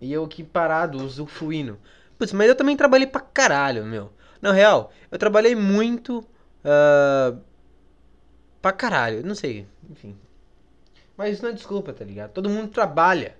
E 0.00 0.12
eu 0.12 0.24
aqui 0.24 0.42
parado, 0.42 1.02
usufruindo. 1.02 1.78
Putz, 2.18 2.32
mas 2.32 2.48
eu 2.48 2.56
também 2.56 2.76
trabalhei 2.76 3.06
pra 3.06 3.20
caralho, 3.20 3.84
meu. 3.84 4.12
Na 4.42 4.52
real, 4.52 4.92
eu 5.10 5.18
trabalhei 5.18 5.54
muito. 5.54 6.18
Uh, 6.64 7.40
pra 8.60 8.72
caralho, 8.72 9.24
não 9.24 9.34
sei, 9.36 9.66
enfim. 9.88 10.16
Mas 11.16 11.34
isso 11.34 11.42
não 11.44 11.50
é 11.50 11.54
desculpa, 11.54 11.92
tá 11.92 12.04
ligado? 12.04 12.32
Todo 12.32 12.50
mundo 12.50 12.68
trabalha 12.68 13.36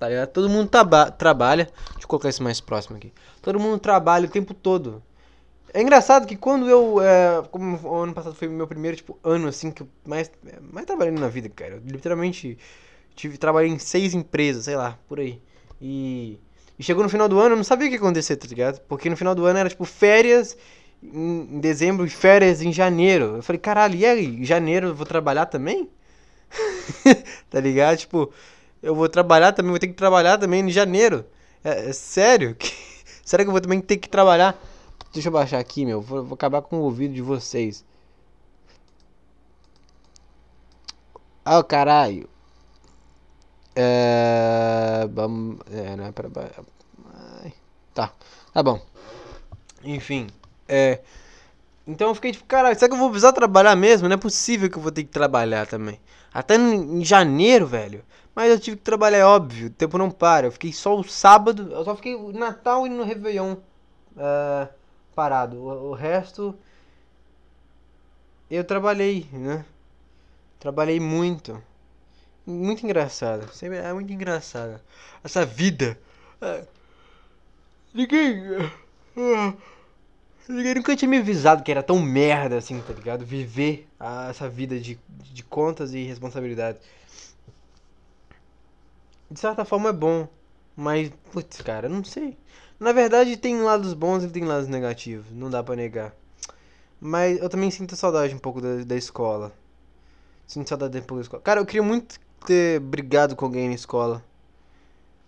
tá 0.00 0.08
ligado? 0.08 0.28
Todo 0.30 0.48
mundo 0.48 0.68
traba 0.68 1.10
trabalha. 1.10 1.64
Deixa 1.92 2.04
eu 2.04 2.08
colocar 2.08 2.30
isso 2.30 2.42
mais 2.42 2.58
próximo 2.58 2.96
aqui. 2.96 3.12
Todo 3.42 3.60
mundo 3.60 3.78
trabalha 3.78 4.26
o 4.26 4.30
tempo 4.30 4.54
todo. 4.54 5.02
É 5.74 5.82
engraçado 5.82 6.26
que 6.26 6.34
quando 6.34 6.68
eu. 6.68 7.02
É, 7.02 7.42
como 7.50 7.78
o 7.86 7.96
ano 7.96 8.14
passado 8.14 8.34
foi 8.34 8.48
meu 8.48 8.66
primeiro 8.66 8.96
tipo, 8.96 9.18
ano 9.22 9.46
assim 9.46 9.70
que 9.70 9.82
eu 9.82 9.88
mais, 10.06 10.30
mais 10.72 10.86
trabalhei 10.86 11.12
na 11.12 11.28
vida, 11.28 11.50
cara. 11.50 11.74
Eu 11.74 11.82
literalmente 11.84 12.58
tive, 13.14 13.36
trabalhei 13.36 13.70
em 13.70 13.78
seis 13.78 14.14
empresas, 14.14 14.64
sei 14.64 14.74
lá, 14.74 14.98
por 15.06 15.20
aí. 15.20 15.40
E, 15.80 16.40
e 16.78 16.82
chegou 16.82 17.02
no 17.04 17.10
final 17.10 17.28
do 17.28 17.38
ano, 17.38 17.52
eu 17.52 17.56
não 17.56 17.64
sabia 17.64 17.86
o 17.86 17.90
que 17.90 17.96
ia 17.96 18.00
acontecer, 18.00 18.36
tá 18.36 18.48
ligado? 18.48 18.80
Porque 18.88 19.10
no 19.10 19.16
final 19.16 19.34
do 19.34 19.44
ano 19.44 19.58
era 19.58 19.68
tipo 19.68 19.84
férias 19.84 20.56
em 21.02 21.60
dezembro 21.60 22.06
e 22.06 22.10
férias 22.10 22.62
em 22.62 22.72
janeiro. 22.72 23.36
Eu 23.36 23.42
falei, 23.42 23.60
caralho, 23.60 23.96
e 23.96 24.06
aí? 24.06 24.26
Em 24.40 24.44
janeiro 24.44 24.88
eu 24.88 24.94
vou 24.94 25.06
trabalhar 25.06 25.46
também? 25.46 25.90
tá 27.50 27.60
ligado? 27.60 27.98
Tipo, 27.98 28.32
eu 28.82 28.94
vou 28.94 29.08
trabalhar 29.08 29.52
também, 29.52 29.70
vou 29.70 29.78
ter 29.78 29.88
que 29.88 29.94
trabalhar 29.94 30.38
também 30.38 30.60
em 30.62 30.70
janeiro. 30.70 31.24
É, 31.64 31.90
é 31.90 31.92
sério? 31.92 32.56
Será 33.24 33.44
que 33.44 33.48
eu 33.48 33.52
vou 33.52 33.60
também 33.60 33.80
ter 33.80 33.96
que 33.98 34.08
trabalhar? 34.08 34.58
Deixa 35.12 35.28
eu 35.28 35.32
baixar 35.32 35.58
aqui, 35.58 35.84
meu. 35.84 36.00
Vou, 36.00 36.24
vou 36.24 36.34
acabar 36.34 36.62
com 36.62 36.78
o 36.78 36.82
ouvido 36.84 37.14
de 37.14 37.22
vocês. 37.22 37.84
Ah, 41.44 41.58
oh, 41.58 41.64
caralho. 41.64 42.28
É. 43.74 45.06
É, 45.72 45.96
não 45.96 46.04
é 46.06 46.12
pra. 46.12 46.28
Tá. 47.94 48.12
Tá 48.52 48.62
bom. 48.62 48.80
Enfim. 49.84 50.28
É. 50.68 51.00
Então 51.86 52.08
eu 52.08 52.14
fiquei 52.14 52.32
tipo, 52.32 52.44
caralho, 52.46 52.76
será 52.78 52.88
que 52.88 52.94
eu 52.94 52.98
vou 52.98 53.10
precisar 53.10 53.32
trabalhar 53.32 53.74
mesmo? 53.76 54.08
Não 54.08 54.14
é 54.14 54.18
possível 54.18 54.70
que 54.70 54.76
eu 54.78 54.82
vou 54.82 54.92
ter 54.92 55.04
que 55.04 55.10
trabalhar 55.10 55.66
também. 55.66 55.98
Até 56.32 56.56
em 56.56 57.04
janeiro, 57.04 57.66
velho. 57.66 58.04
Mas 58.34 58.50
eu 58.50 58.60
tive 58.60 58.76
que 58.76 58.82
trabalhar, 58.82 59.18
é 59.18 59.24
óbvio, 59.24 59.66
o 59.66 59.70
tempo 59.70 59.98
não 59.98 60.10
para. 60.10 60.46
Eu 60.46 60.52
fiquei 60.52 60.72
só 60.72 60.96
o 60.96 61.04
sábado, 61.04 61.70
eu 61.72 61.84
só 61.84 61.96
fiquei 61.96 62.16
no 62.16 62.32
Natal 62.32 62.86
e 62.86 62.90
no 62.90 63.02
Réveillon 63.02 63.54
uh, 63.54 64.68
parado. 65.14 65.56
O, 65.56 65.90
o, 65.90 65.94
resto 65.94 66.56
eu 68.50 68.64
trabalhei, 68.64 69.26
né? 69.32 69.64
Trabalhei 70.58 71.00
muito. 71.00 71.60
Muito 72.46 72.84
engraçado. 72.84 73.48
É 73.62 73.92
muito 73.92 74.12
engraçado. 74.12 74.80
Essa 75.22 75.44
vida. 75.44 75.98
Uh, 76.40 76.66
ninguém. 77.92 78.40
Uh, 79.16 79.56
Nunca 80.50 80.96
tinha 80.96 81.08
me 81.08 81.18
avisado 81.18 81.62
que 81.62 81.70
era 81.70 81.82
tão 81.82 82.00
merda 82.00 82.58
assim, 82.58 82.80
tá 82.80 82.92
ligado? 82.92 83.24
Viver 83.24 83.88
a, 83.98 84.30
essa 84.30 84.48
vida 84.48 84.80
de, 84.80 84.98
de 85.32 85.44
contas 85.44 85.94
e 85.94 86.02
responsabilidade. 86.02 86.78
De 89.30 89.38
certa 89.38 89.64
forma 89.64 89.90
é 89.90 89.92
bom, 89.92 90.26
mas, 90.76 91.08
putz, 91.30 91.62
cara, 91.62 91.88
não 91.88 92.02
sei. 92.02 92.36
Na 92.80 92.90
verdade, 92.92 93.36
tem 93.36 93.60
lados 93.62 93.94
bons 93.94 94.24
e 94.24 94.28
tem 94.28 94.44
lados 94.44 94.66
negativos, 94.66 95.30
não 95.30 95.48
dá 95.48 95.62
pra 95.62 95.76
negar. 95.76 96.12
Mas 97.00 97.40
eu 97.40 97.48
também 97.48 97.70
sinto 97.70 97.94
saudade 97.94 98.34
um 98.34 98.38
pouco 98.38 98.60
da, 98.60 98.82
da 98.84 98.96
escola. 98.96 99.52
Sinto 100.48 100.68
saudade 100.68 100.98
um 100.98 101.02
pouco 101.02 101.16
da 101.16 101.22
escola. 101.22 101.42
Cara, 101.42 101.60
eu 101.60 101.66
queria 101.66 101.82
muito 101.82 102.18
ter 102.44 102.80
brigado 102.80 103.36
com 103.36 103.44
alguém 103.44 103.68
na 103.68 103.74
escola. 103.76 104.24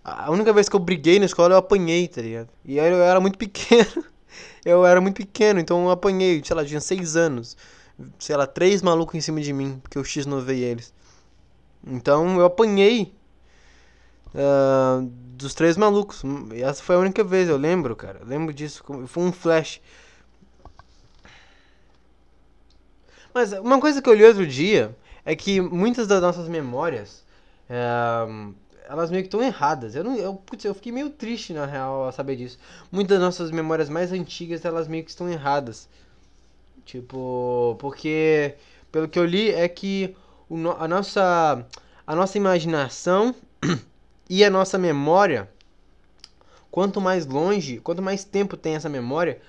A 0.04 0.32
única 0.32 0.52
vez 0.52 0.68
que 0.68 0.74
eu 0.74 0.80
briguei 0.80 1.20
na 1.20 1.26
escola 1.26 1.54
eu 1.54 1.58
apanhei, 1.58 2.08
tá 2.08 2.20
ligado? 2.20 2.48
E 2.64 2.76
eu 2.76 2.84
era 2.84 3.20
muito 3.20 3.38
pequeno. 3.38 4.11
Eu 4.64 4.84
era 4.86 5.00
muito 5.00 5.16
pequeno, 5.16 5.60
então 5.60 5.84
eu 5.84 5.90
apanhei, 5.90 6.42
sei 6.44 6.56
lá, 6.56 6.64
tinha 6.64 6.80
seis 6.80 7.16
anos. 7.16 7.56
Sei 8.18 8.36
lá, 8.36 8.46
três 8.46 8.82
malucos 8.82 9.14
em 9.14 9.20
cima 9.20 9.40
de 9.40 9.52
mim, 9.52 9.78
porque 9.82 9.98
eu 9.98 10.04
x-novei 10.04 10.62
eles. 10.62 10.92
Então 11.86 12.38
eu 12.38 12.46
apanhei 12.46 13.14
uh, 14.34 15.02
dos 15.36 15.54
três 15.54 15.76
malucos. 15.76 16.22
Essa 16.52 16.82
foi 16.82 16.96
a 16.96 16.98
única 16.98 17.22
vez, 17.22 17.48
eu 17.48 17.56
lembro, 17.56 17.94
cara. 17.96 18.20
Eu 18.20 18.26
lembro 18.26 18.52
disso. 18.52 18.82
Foi 19.06 19.22
um 19.22 19.32
flash. 19.32 19.80
Mas 23.34 23.52
uma 23.52 23.80
coisa 23.80 24.02
que 24.02 24.08
eu 24.08 24.14
li 24.14 24.24
outro 24.24 24.46
dia 24.46 24.96
é 25.24 25.34
que 25.34 25.60
muitas 25.60 26.06
das 26.06 26.20
nossas 26.20 26.48
memórias. 26.48 27.24
Uh, 27.68 28.54
elas 28.92 29.10
meio 29.10 29.22
que 29.22 29.28
estão 29.28 29.42
erradas. 29.42 29.94
Eu 29.94 30.04
não, 30.04 30.14
eu, 30.16 30.34
putz, 30.34 30.66
eu 30.66 30.74
fiquei 30.74 30.92
meio 30.92 31.08
triste 31.08 31.54
na 31.54 31.64
real 31.64 32.06
a 32.06 32.12
saber 32.12 32.36
disso. 32.36 32.58
Muitas 32.90 33.18
das 33.18 33.24
nossas 33.24 33.50
memórias 33.50 33.88
mais 33.88 34.12
antigas, 34.12 34.66
elas 34.66 34.86
meio 34.86 35.02
que 35.02 35.08
estão 35.08 35.30
erradas. 35.30 35.88
Tipo, 36.84 37.74
porque 37.78 38.54
pelo 38.90 39.08
que 39.08 39.18
eu 39.18 39.24
li 39.24 39.50
é 39.50 39.66
que 39.66 40.14
o, 40.46 40.56
a 40.78 40.86
nossa 40.86 41.64
a 42.06 42.14
nossa 42.14 42.36
imaginação 42.36 43.34
e 44.28 44.44
a 44.44 44.50
nossa 44.50 44.76
memória, 44.76 45.48
quanto 46.70 47.00
mais 47.00 47.24
longe, 47.24 47.78
quanto 47.78 48.02
mais 48.02 48.24
tempo 48.24 48.58
tem 48.58 48.74
essa 48.74 48.90
memória, 48.90 49.40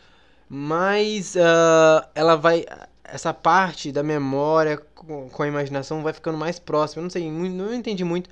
mais 0.48 1.36
uh, 1.36 2.08
ela 2.16 2.38
vai 2.38 2.66
essa 3.04 3.34
parte 3.34 3.92
da 3.92 4.02
memória 4.04 4.78
com, 4.96 5.44
a 5.44 5.48
imaginação 5.48 6.02
vai 6.02 6.14
ficando 6.14 6.38
mais 6.38 6.60
próxima. 6.60 7.02
Eu 7.02 7.04
não 7.04 7.10
sei, 7.10 7.30
não 7.30 7.74
entendi 7.74 8.06
muito, 8.06 8.30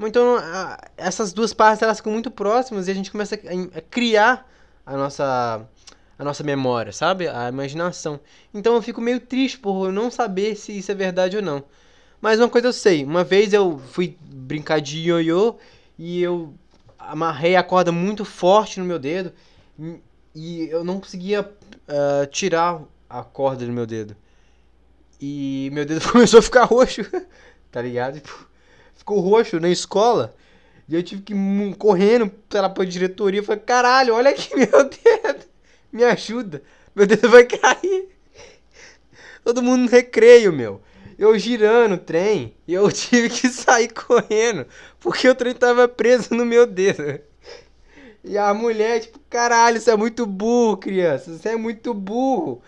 então, 0.00 0.36
essas 0.96 1.32
duas 1.32 1.52
partes 1.52 1.82
elas 1.82 1.98
ficam 1.98 2.12
muito 2.12 2.30
próximas 2.30 2.88
e 2.88 2.90
a 2.90 2.94
gente 2.94 3.10
começa 3.10 3.34
a 3.34 3.80
criar 3.80 4.48
a 4.84 4.96
nossa 4.96 5.66
a 6.18 6.24
nossa 6.24 6.44
memória, 6.44 6.92
sabe? 6.92 7.28
A 7.28 7.48
imaginação. 7.48 8.20
Então 8.52 8.74
eu 8.74 8.82
fico 8.82 9.00
meio 9.00 9.20
triste 9.20 9.58
por 9.58 9.92
não 9.92 10.10
saber 10.10 10.56
se 10.56 10.76
isso 10.76 10.90
é 10.92 10.94
verdade 10.94 11.36
ou 11.36 11.42
não. 11.42 11.64
Mas 12.20 12.38
uma 12.38 12.48
coisa 12.48 12.68
eu 12.68 12.72
sei, 12.72 13.04
uma 13.04 13.24
vez 13.24 13.52
eu 13.52 13.78
fui 13.78 14.16
brincar 14.20 14.80
de 14.80 14.98
ioiô 14.98 15.56
e 15.98 16.22
eu 16.22 16.54
amarrei 16.98 17.56
a 17.56 17.62
corda 17.62 17.92
muito 17.92 18.24
forte 18.24 18.80
no 18.80 18.86
meu 18.86 18.98
dedo 18.98 19.32
e 20.34 20.68
eu 20.70 20.84
não 20.84 21.00
conseguia 21.00 21.42
uh, 21.42 22.26
tirar 22.30 22.80
a 23.08 23.22
corda 23.22 23.66
do 23.66 23.72
meu 23.72 23.86
dedo. 23.86 24.16
E 25.20 25.68
meu 25.72 25.84
dedo 25.84 26.00
começou 26.10 26.38
a 26.38 26.42
ficar 26.42 26.64
roxo, 26.64 27.02
tá 27.70 27.82
ligado? 27.82 28.22
Ficou 28.96 29.20
roxo 29.20 29.60
na 29.60 29.68
escola. 29.68 30.34
E 30.88 30.94
eu 30.94 31.02
tive 31.02 31.22
que 31.22 31.32
ir 31.34 31.76
correndo 31.76 32.28
pela 32.48 32.68
diretoria. 32.86 33.40
Eu 33.40 33.44
falei, 33.44 33.62
caralho, 33.62 34.14
olha 34.14 34.30
aqui 34.30 34.54
meu 34.56 34.84
dedo. 34.84 35.44
Me 35.92 36.04
ajuda. 36.04 36.62
Meu 36.94 37.06
dedo 37.06 37.28
vai 37.28 37.44
cair. 37.44 38.08
Todo 39.44 39.62
mundo 39.62 39.82
no 39.82 39.88
recreio, 39.88 40.52
meu. 40.52 40.80
Eu 41.18 41.38
girando 41.38 41.94
o 41.94 41.98
trem. 41.98 42.54
E 42.66 42.74
eu 42.74 42.90
tive 42.92 43.28
que 43.28 43.48
sair 43.48 43.88
correndo. 43.88 44.66
Porque 45.00 45.28
o 45.28 45.34
trem 45.34 45.54
tava 45.54 45.86
preso 45.88 46.34
no 46.34 46.44
meu 46.44 46.66
dedo. 46.66 47.20
E 48.22 48.38
a 48.38 48.54
mulher, 48.54 49.00
tipo, 49.00 49.20
caralho, 49.28 49.78
você 49.78 49.90
é 49.90 49.96
muito 49.96 50.24
burro, 50.24 50.78
criança. 50.78 51.36
Você 51.36 51.50
é 51.50 51.56
muito 51.56 51.92
burro. 51.92 52.62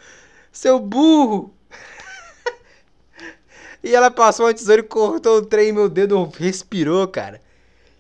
Seu 0.52 0.78
burro. 0.78 1.55
E 3.82 3.94
ela 3.94 4.10
passou 4.10 4.46
uma 4.46 4.54
tesoura 4.54 4.80
e 4.80 4.84
cortou 4.84 5.38
o 5.38 5.46
trem. 5.46 5.72
Meu 5.72 5.88
dedo 5.88 6.24
respirou, 6.38 7.06
cara. 7.08 7.40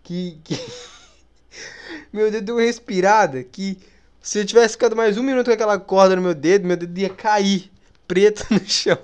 Que. 0.02 0.38
que... 0.44 0.58
meu 2.12 2.30
dedo 2.30 2.44
deu 2.44 2.54
uma 2.56 2.62
respirada. 2.62 3.42
Que 3.42 3.78
se 4.20 4.38
eu 4.38 4.44
tivesse 4.44 4.74
ficado 4.74 4.96
mais 4.96 5.16
um 5.16 5.22
minuto 5.22 5.46
com 5.46 5.52
aquela 5.52 5.78
corda 5.78 6.16
no 6.16 6.22
meu 6.22 6.34
dedo, 6.34 6.66
meu 6.66 6.76
dedo 6.76 6.98
ia 6.98 7.10
cair 7.10 7.70
preto 8.08 8.46
no 8.52 8.60
chão. 8.66 8.98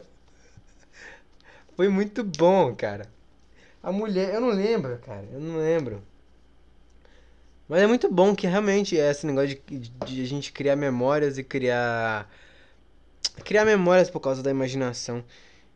Foi 1.77 1.89
muito 1.89 2.23
bom, 2.23 2.75
cara. 2.75 3.09
A 3.83 3.91
mulher, 3.91 4.35
eu 4.35 4.41
não 4.41 4.51
lembro, 4.51 4.99
cara. 4.99 5.25
Eu 5.33 5.41
não 5.41 5.59
lembro. 5.59 6.03
Mas 7.69 7.83
é 7.83 7.87
muito 7.87 8.11
bom 8.13 8.35
que 8.35 8.47
realmente 8.47 8.99
é 8.99 9.11
esse 9.11 9.27
negócio 9.27 9.59
de, 9.67 9.79
de 10.05 10.23
a 10.23 10.27
gente 10.27 10.53
criar 10.53 10.77
memórias 10.77 11.39
e 11.39 11.43
criar. 11.43 12.29
Criar 13.45 13.65
memórias 13.65 14.11
por 14.11 14.21
causa 14.21 14.43
da 14.43 14.51
imaginação. 14.51 15.25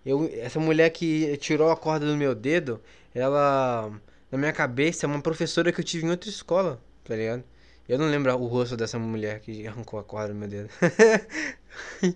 Eu, 0.07 0.31
essa 0.35 0.61
mulher 0.61 0.91
que 0.91 1.37
tirou 1.39 1.69
a 1.69 1.77
corda 1.77 2.07
do 2.07 2.17
meu 2.17 2.33
dedo, 2.33 2.81
ela, 3.13 3.91
na 4.31 4.39
minha 4.39 4.53
cabeça, 4.53 5.05
é 5.05 5.09
uma 5.09 5.21
professora 5.21 5.73
que 5.73 5.81
eu 5.81 5.85
tive 5.85 6.07
em 6.07 6.11
outra 6.11 6.31
escola, 6.31 6.81
tá 7.03 7.17
ligado? 7.17 7.43
Eu 7.89 7.99
não 7.99 8.07
lembro 8.09 8.33
o 8.37 8.47
rosto 8.47 8.77
dessa 8.77 9.01
mulher 9.01 9.41
que 9.41 9.67
arrancou 9.67 9.99
a 9.99 10.05
corda 10.05 10.33
do 10.33 10.39
meu 10.39 10.49
dedo. 10.49 10.71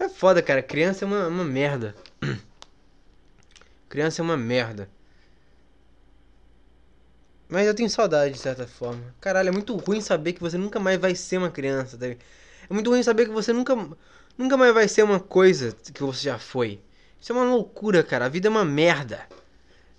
é 0.00 0.08
foda, 0.08 0.40
cara. 0.42 0.62
Criança 0.62 1.04
é 1.04 1.06
uma, 1.06 1.28
uma 1.28 1.44
merda. 1.44 1.94
Criança 3.90 4.22
é 4.22 4.24
uma 4.24 4.36
merda. 4.36 4.88
Mas 7.46 7.66
eu 7.66 7.74
tenho 7.74 7.90
saudade, 7.90 8.32
de 8.32 8.40
certa 8.40 8.66
forma. 8.66 9.14
Caralho, 9.20 9.50
é 9.50 9.52
muito 9.52 9.76
ruim 9.76 10.00
saber 10.00 10.32
que 10.32 10.40
você 10.40 10.56
nunca 10.56 10.80
mais 10.80 10.98
vai 10.98 11.14
ser 11.14 11.36
uma 11.36 11.50
criança, 11.50 11.98
tá? 11.98 12.06
É 12.06 12.16
muito 12.70 12.88
ruim 12.88 13.02
saber 13.02 13.26
que 13.26 13.32
você 13.32 13.52
nunca, 13.52 13.76
nunca 14.38 14.56
mais 14.56 14.72
vai 14.72 14.88
ser 14.88 15.02
uma 15.02 15.20
coisa 15.20 15.76
que 15.92 16.02
você 16.02 16.24
já 16.24 16.38
foi. 16.38 16.80
Isso 17.22 17.30
é 17.30 17.36
uma 17.36 17.44
loucura, 17.44 18.02
cara. 18.02 18.26
A 18.26 18.28
vida 18.28 18.48
é 18.48 18.50
uma 18.50 18.64
merda. 18.64 19.24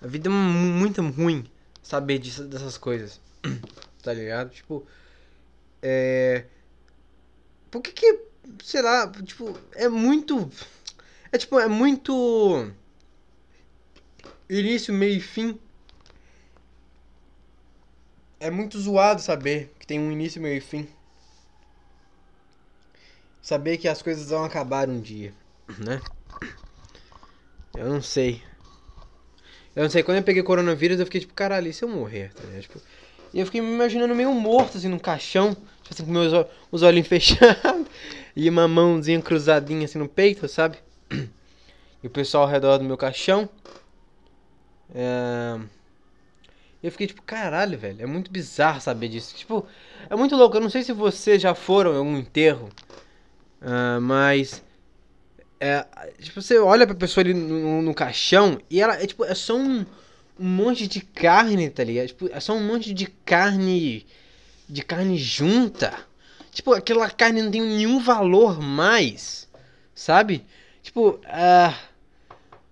A 0.01 0.07
vida 0.07 0.27
é 0.27 0.29
muito 0.29 1.01
ruim 1.01 1.49
saber 1.81 2.19
disso, 2.19 2.43
dessas 2.43 2.77
coisas. 2.77 3.21
tá 4.03 4.11
ligado? 4.11 4.49
Tipo. 4.49 4.85
É. 5.81 6.43
Por 7.71 7.81
que 7.81 7.93
que. 7.93 8.19
Sei 8.61 8.81
lá, 8.81 9.09
tipo, 9.09 9.57
é 9.71 9.87
muito. 9.87 10.51
É 11.31 11.37
tipo, 11.37 11.57
é 11.57 11.69
muito. 11.69 12.69
Início, 14.49 14.93
meio 14.93 15.15
e 15.15 15.21
fim. 15.21 15.57
É 18.37 18.51
muito 18.51 18.77
zoado 18.77 19.21
saber 19.21 19.73
que 19.79 19.87
tem 19.87 19.97
um 19.97 20.11
início, 20.11 20.41
meio 20.41 20.57
e 20.57 20.61
fim. 20.61 20.89
Saber 23.41 23.77
que 23.77 23.87
as 23.87 24.01
coisas 24.01 24.29
vão 24.29 24.43
acabar 24.43 24.89
um 24.89 24.99
dia, 24.99 25.33
né? 25.79 26.01
Eu 27.77 27.89
não 27.89 28.01
sei. 28.01 28.41
Eu 29.75 29.83
não 29.83 29.89
sei, 29.89 30.03
quando 30.03 30.17
eu 30.17 30.23
peguei 30.23 30.43
coronavírus, 30.43 30.99
eu 30.99 31.05
fiquei 31.05 31.21
tipo, 31.21 31.33
caralho, 31.33 31.67
e 31.67 31.73
se 31.73 31.83
eu 31.83 31.89
morrer? 31.89 32.31
Tá 32.33 32.43
Tipo, 32.59 32.79
e 33.33 33.39
eu 33.39 33.45
fiquei 33.45 33.61
me 33.61 33.73
imaginando 33.73 34.13
meio 34.13 34.31
morto, 34.31 34.77
assim, 34.77 34.87
num 34.87 34.99
caixão, 34.99 35.55
tipo 35.81 35.93
assim, 35.93 36.05
com 36.05 36.11
meus 36.11 36.31
os 36.71 36.83
olhinhos 36.83 37.07
fechados, 37.09 37.87
e 38.35 38.47
uma 38.47 38.67
mãozinha 38.67 39.19
cruzadinha 39.21 39.85
assim 39.85 39.97
no 39.97 40.07
peito, 40.07 40.47
sabe? 40.47 40.77
E 42.03 42.07
o 42.07 42.09
pessoal 42.09 42.43
ao 42.43 42.49
redor 42.49 42.77
do 42.77 42.83
meu 42.83 42.97
caixão. 42.97 43.49
É... 44.93 45.59
Eu 46.83 46.91
fiquei 46.91 47.07
tipo, 47.07 47.21
caralho, 47.21 47.77
velho, 47.77 48.01
é 48.01 48.05
muito 48.05 48.29
bizarro 48.29 48.81
saber 48.81 49.07
disso. 49.07 49.33
Tipo, 49.35 49.65
é 50.09 50.15
muito 50.15 50.35
louco. 50.35 50.57
Eu 50.57 50.61
não 50.61 50.69
sei 50.69 50.83
se 50.83 50.91
vocês 50.91 51.41
já 51.41 51.55
foram 51.55 51.93
em 51.93 51.97
algum 51.97 52.17
enterro, 52.17 52.69
uh, 53.61 54.01
mas 54.01 54.62
é, 55.59 55.85
tipo, 56.19 56.41
você 56.41 56.57
olha 56.59 56.85
pra 56.85 56.95
pessoa 56.95 57.23
ali 57.23 57.33
no, 57.33 57.81
no, 57.81 57.93
caixão 57.93 58.59
e 58.69 58.81
ela 58.81 59.01
é 59.01 59.07
tipo, 59.07 59.23
é 59.23 59.33
só 59.33 59.55
um, 59.55 59.85
um 60.39 60.47
monte 60.47 60.87
de 60.87 61.01
carne, 61.01 61.69
tá 61.69 61.83
ligado? 61.83 62.07
Tipo, 62.07 62.29
é 62.31 62.39
só 62.39 62.53
um 62.53 62.65
monte 62.65 62.93
de 62.93 63.07
carne. 63.07 64.05
De 64.67 64.81
carne 64.81 65.17
junta. 65.17 65.93
Tipo, 66.51 66.73
aquela 66.73 67.09
carne 67.09 67.41
não 67.41 67.51
tem 67.51 67.61
nenhum 67.61 67.99
valor 67.99 68.61
mais. 68.61 69.47
Sabe? 69.95 70.43
Tipo, 70.81 71.11
uh, 71.11 71.75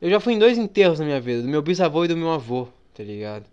eu 0.01 0.09
já 0.09 0.19
fui 0.19 0.33
em 0.33 0.39
dois 0.39 0.57
enterros 0.57 0.99
na 0.99 1.05
minha 1.05 1.21
vida, 1.21 1.41
do 1.41 1.47
meu 1.47 1.61
bisavô 1.61 2.03
e 2.05 2.07
do 2.07 2.17
meu 2.17 2.31
avô, 2.31 2.67
tá 2.93 3.03
ligado? 3.03 3.45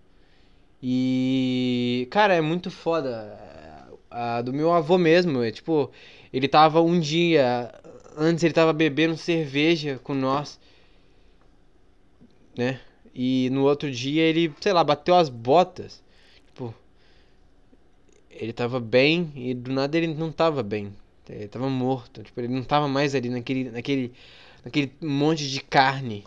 E. 0.82 2.08
Cara, 2.10 2.34
é 2.34 2.40
muito 2.40 2.70
foda. 2.70 3.38
A 4.10 4.40
do 4.40 4.52
meu 4.52 4.72
avô 4.72 4.96
mesmo, 4.96 5.42
é 5.42 5.50
tipo, 5.50 5.92
ele 6.32 6.48
tava 6.48 6.80
um 6.80 6.98
dia 6.98 7.70
antes 8.18 8.44
ele 8.44 8.52
tava 8.54 8.72
bebendo 8.72 9.16
cerveja 9.16 9.98
com 10.02 10.14
nós, 10.14 10.58
né? 12.56 12.80
E 13.14 13.48
no 13.50 13.64
outro 13.64 13.90
dia 13.90 14.22
ele, 14.22 14.52
sei 14.60 14.72
lá, 14.72 14.84
bateu 14.84 15.14
as 15.14 15.28
botas. 15.28 16.02
Tipo, 16.46 16.74
ele 18.30 18.52
tava 18.52 18.80
bem 18.80 19.32
e 19.34 19.54
do 19.54 19.72
nada 19.72 19.96
ele 19.96 20.08
não 20.14 20.30
tava 20.32 20.62
bem, 20.62 20.92
Ele 21.28 21.48
tava 21.48 21.68
morto. 21.68 22.22
Tipo, 22.22 22.40
ele 22.40 22.48
não 22.48 22.62
tava 22.64 22.88
mais 22.88 23.14
ali 23.14 23.28
naquele, 23.28 23.70
naquele, 23.70 24.12
naquele 24.64 24.92
monte 25.00 25.48
de 25.48 25.60
carne. 25.60 26.24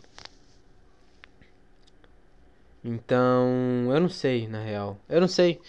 Então, 2.83 3.47
eu 3.93 3.99
não 3.99 4.09
sei, 4.09 4.47
na 4.47 4.63
real. 4.63 4.97
Eu 5.07 5.21
não 5.21 5.27
sei. 5.27 5.59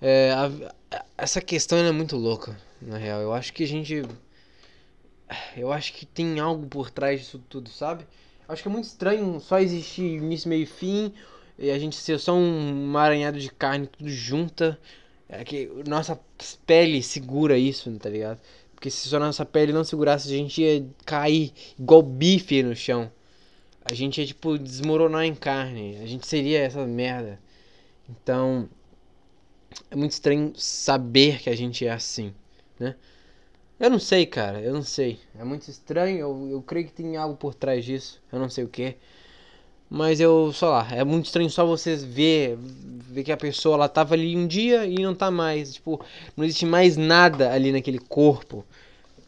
É, 0.00 0.32
a, 0.32 0.74
essa 1.16 1.40
questão 1.40 1.78
é 1.78 1.92
muito 1.92 2.16
louca, 2.16 2.56
na 2.80 2.98
real. 2.98 3.20
Eu 3.20 3.32
acho 3.32 3.52
que 3.52 3.64
a 3.64 3.66
gente. 3.66 4.02
Eu 5.56 5.72
acho 5.72 5.92
que 5.92 6.06
tem 6.06 6.40
algo 6.40 6.66
por 6.66 6.90
trás 6.90 7.20
disso 7.20 7.40
tudo, 7.48 7.70
sabe? 7.70 8.06
Acho 8.48 8.62
que 8.62 8.68
é 8.68 8.72
muito 8.72 8.84
estranho 8.84 9.40
só 9.40 9.60
existir 9.60 10.02
início, 10.02 10.48
meio 10.48 10.64
e 10.64 10.66
fim. 10.66 11.12
E 11.58 11.70
a 11.70 11.78
gente 11.78 11.96
ser 11.96 12.18
só 12.18 12.34
um 12.34 12.68
emaranhado 12.68 13.38
de 13.38 13.50
carne 13.50 13.86
tudo 13.86 14.10
junta. 14.10 14.78
É 15.28 15.44
que 15.44 15.70
nossa 15.86 16.18
pele 16.66 17.02
segura 17.02 17.56
isso, 17.56 17.90
tá 17.98 18.08
ligado? 18.08 18.40
Porque 18.74 18.90
se 18.90 19.08
só 19.08 19.18
nossa 19.18 19.44
pele 19.44 19.72
não 19.72 19.84
segurasse, 19.84 20.28
a 20.28 20.36
gente 20.36 20.62
ia 20.62 20.84
cair 21.04 21.52
igual 21.78 22.02
bife 22.02 22.62
no 22.62 22.74
chão 22.74 23.10
a 23.90 23.94
gente 23.94 24.20
ia, 24.20 24.26
tipo, 24.26 24.58
desmoronar 24.58 25.24
em 25.24 25.34
carne. 25.34 25.98
A 26.02 26.06
gente 26.06 26.26
seria 26.26 26.60
essa 26.60 26.86
merda. 26.86 27.40
Então, 28.08 28.68
é 29.90 29.96
muito 29.96 30.12
estranho 30.12 30.52
saber 30.56 31.40
que 31.40 31.50
a 31.50 31.56
gente 31.56 31.86
é 31.86 31.90
assim, 31.90 32.32
né? 32.78 32.96
Eu 33.80 33.88
não 33.88 33.98
sei, 33.98 34.26
cara, 34.26 34.60
eu 34.60 34.74
não 34.74 34.82
sei. 34.82 35.18
É 35.38 35.42
muito 35.42 35.68
estranho, 35.70 36.18
eu, 36.18 36.48
eu 36.50 36.62
creio 36.62 36.86
que 36.86 36.92
tem 36.92 37.16
algo 37.16 37.34
por 37.34 37.54
trás 37.54 37.82
disso. 37.82 38.20
Eu 38.30 38.38
não 38.38 38.50
sei 38.50 38.62
o 38.62 38.68
que. 38.68 38.96
Mas 39.88 40.20
eu, 40.20 40.52
sei 40.52 40.68
lá, 40.68 40.86
é 40.92 41.04
muito 41.04 41.26
estranho 41.26 41.50
só 41.50 41.64
vocês 41.66 42.04
ver, 42.04 42.56
ver 42.58 43.24
que 43.24 43.32
a 43.32 43.36
pessoa 43.38 43.76
ela 43.76 43.88
tava 43.88 44.14
ali 44.14 44.36
um 44.36 44.46
dia 44.46 44.86
e 44.86 45.02
não 45.02 45.14
tá 45.14 45.30
mais. 45.30 45.74
Tipo, 45.74 46.04
não 46.36 46.44
existe 46.44 46.66
mais 46.66 46.96
nada 46.96 47.52
ali 47.52 47.72
naquele 47.72 47.98
corpo. 47.98 48.64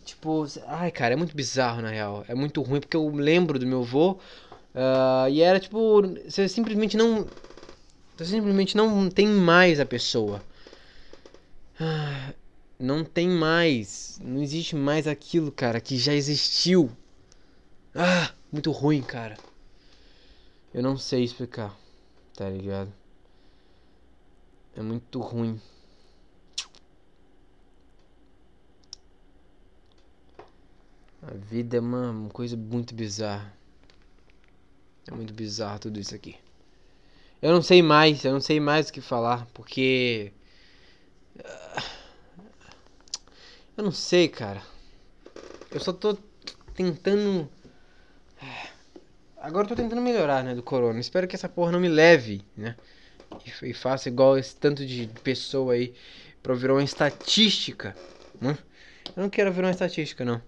Tipo, 0.05 0.47
ai 0.67 0.91
cara, 0.91 1.15
é 1.15 1.17
muito 1.17 1.35
bizarro 1.35 1.83
na 1.83 1.91
real. 1.91 2.25
É 2.29 2.35
muito 2.35 2.63
ruim 2.63 2.81
porque 2.81 2.97
eu 2.97 3.09
lembro 3.09 3.59
do 3.59 3.67
meu 3.67 3.81
avô. 3.81 4.13
Uh, 4.75 5.29
e 5.31 5.41
era 5.43 5.59
tipo, 5.61 6.03
você 6.29 6.49
simplesmente 6.49 6.97
não. 6.97 7.27
Você 8.17 8.27
simplesmente 8.27 8.77
não 8.77 9.09
tem 9.11 9.27
mais 9.27 9.81
a 9.81 9.87
pessoa. 9.87 10.43
Uh, 11.81 12.35
não 12.83 13.05
tem 13.05 13.29
mais. 13.29 14.19
Não 14.23 14.43
existe 14.43 14.75
mais 14.75 15.07
aquilo, 15.07 15.53
cara, 15.53 15.81
que 15.81 15.97
já 15.97 16.13
existiu. 16.13 16.91
Ah, 17.95 18.35
muito 18.51 18.73
ruim, 18.73 19.01
cara. 19.01 19.39
Eu 20.75 20.83
não 20.83 20.99
sei 20.99 21.23
explicar, 21.23 21.79
tá 22.35 22.49
ligado? 22.51 22.93
É 24.75 24.83
muito 24.83 25.21
ruim. 25.21 25.61
A 31.23 31.35
vida 31.35 31.77
é 31.77 31.81
uma, 31.81 32.29
coisa 32.31 32.57
muito 32.57 32.95
bizarra. 32.95 33.55
É 35.07 35.15
muito 35.15 35.33
bizarro 35.33 35.79
tudo 35.79 36.01
isso 36.01 36.15
aqui. 36.15 36.37
Eu 37.41 37.53
não 37.53 37.63
sei 37.63 37.81
mais, 37.81 38.25
eu 38.25 38.33
não 38.33 38.41
sei 38.41 38.59
mais 38.59 38.89
o 38.89 38.93
que 38.93 39.01
falar, 39.01 39.47
porque. 39.53 40.33
Ah, 41.45 42.02
eu 43.83 43.87
não 43.87 43.93
sei, 43.93 44.29
cara. 44.29 44.63
Eu 45.73 45.81
só 45.81 45.93
tô 45.93 46.17
tentando. 46.73 47.51
Agora 49.37 49.65
eu 49.65 49.71
tô 49.71 49.75
tentando 49.75 50.01
melhorar, 50.01 50.45
né, 50.45 50.55
do 50.55 50.63
corona. 50.63 51.01
Espero 51.01 51.27
que 51.27 51.35
essa 51.35 51.49
porra 51.49 51.73
não 51.73 51.81
me 51.81 51.89
leve, 51.89 52.43
né? 52.57 52.77
E 53.61 53.75
faça 53.75 54.09
igual 54.09 54.39
esse 54.39 54.55
tanto 54.55 54.87
de 54.87 55.09
pessoa 55.25 55.75
aí 55.75 55.95
pra 56.41 56.55
virar 56.55 56.75
uma 56.75 56.85
estatística, 56.85 57.97
né? 58.41 58.57
Eu 59.17 59.23
não 59.23 59.29
quero 59.29 59.53
virar 59.53 59.67
uma 59.67 59.73
estatística, 59.73 60.25
não. 60.25 60.41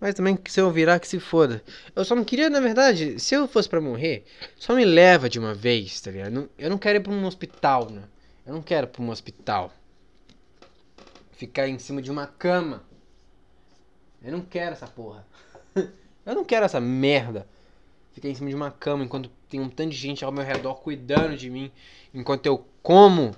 Mas 0.00 0.14
também 0.14 0.38
se 0.46 0.58
eu 0.58 0.70
virar 0.70 0.98
que 1.00 1.06
se 1.06 1.20
foda. 1.20 1.62
Eu 1.94 2.02
só 2.02 2.14
não 2.14 2.24
queria, 2.24 2.48
na 2.48 2.60
verdade, 2.60 3.20
se 3.20 3.34
eu 3.34 3.46
fosse 3.46 3.68
para 3.68 3.80
morrer, 3.80 4.24
só 4.56 4.74
me 4.74 4.86
leva 4.86 5.28
de 5.28 5.38
uma 5.38 5.52
vez, 5.52 6.00
tá 6.00 6.10
ligado? 6.10 6.48
Eu 6.58 6.70
não 6.70 6.78
quero 6.78 6.96
ir 6.96 7.02
pra 7.02 7.12
um 7.12 7.26
hospital, 7.26 7.90
né? 7.90 8.04
Eu 8.46 8.54
não 8.54 8.62
quero 8.62 8.86
ir 8.86 8.90
pra 8.90 9.02
um 9.02 9.10
hospital. 9.10 9.70
Ficar 11.40 11.66
em 11.66 11.78
cima 11.78 12.02
de 12.02 12.10
uma 12.10 12.26
cama. 12.26 12.82
Eu 14.22 14.30
não 14.30 14.42
quero 14.42 14.74
essa 14.74 14.86
porra. 14.86 15.26
eu 15.74 16.34
não 16.34 16.44
quero 16.44 16.66
essa 16.66 16.78
merda. 16.78 17.46
Ficar 18.12 18.28
em 18.28 18.34
cima 18.34 18.50
de 18.50 18.54
uma 18.54 18.70
cama 18.70 19.04
enquanto 19.04 19.30
tem 19.48 19.58
um 19.58 19.70
tanto 19.70 19.88
de 19.88 19.96
gente 19.96 20.22
ao 20.22 20.30
meu 20.30 20.44
redor 20.44 20.74
cuidando 20.74 21.34
de 21.38 21.48
mim. 21.48 21.72
Enquanto 22.12 22.44
eu 22.44 22.66
como 22.82 23.34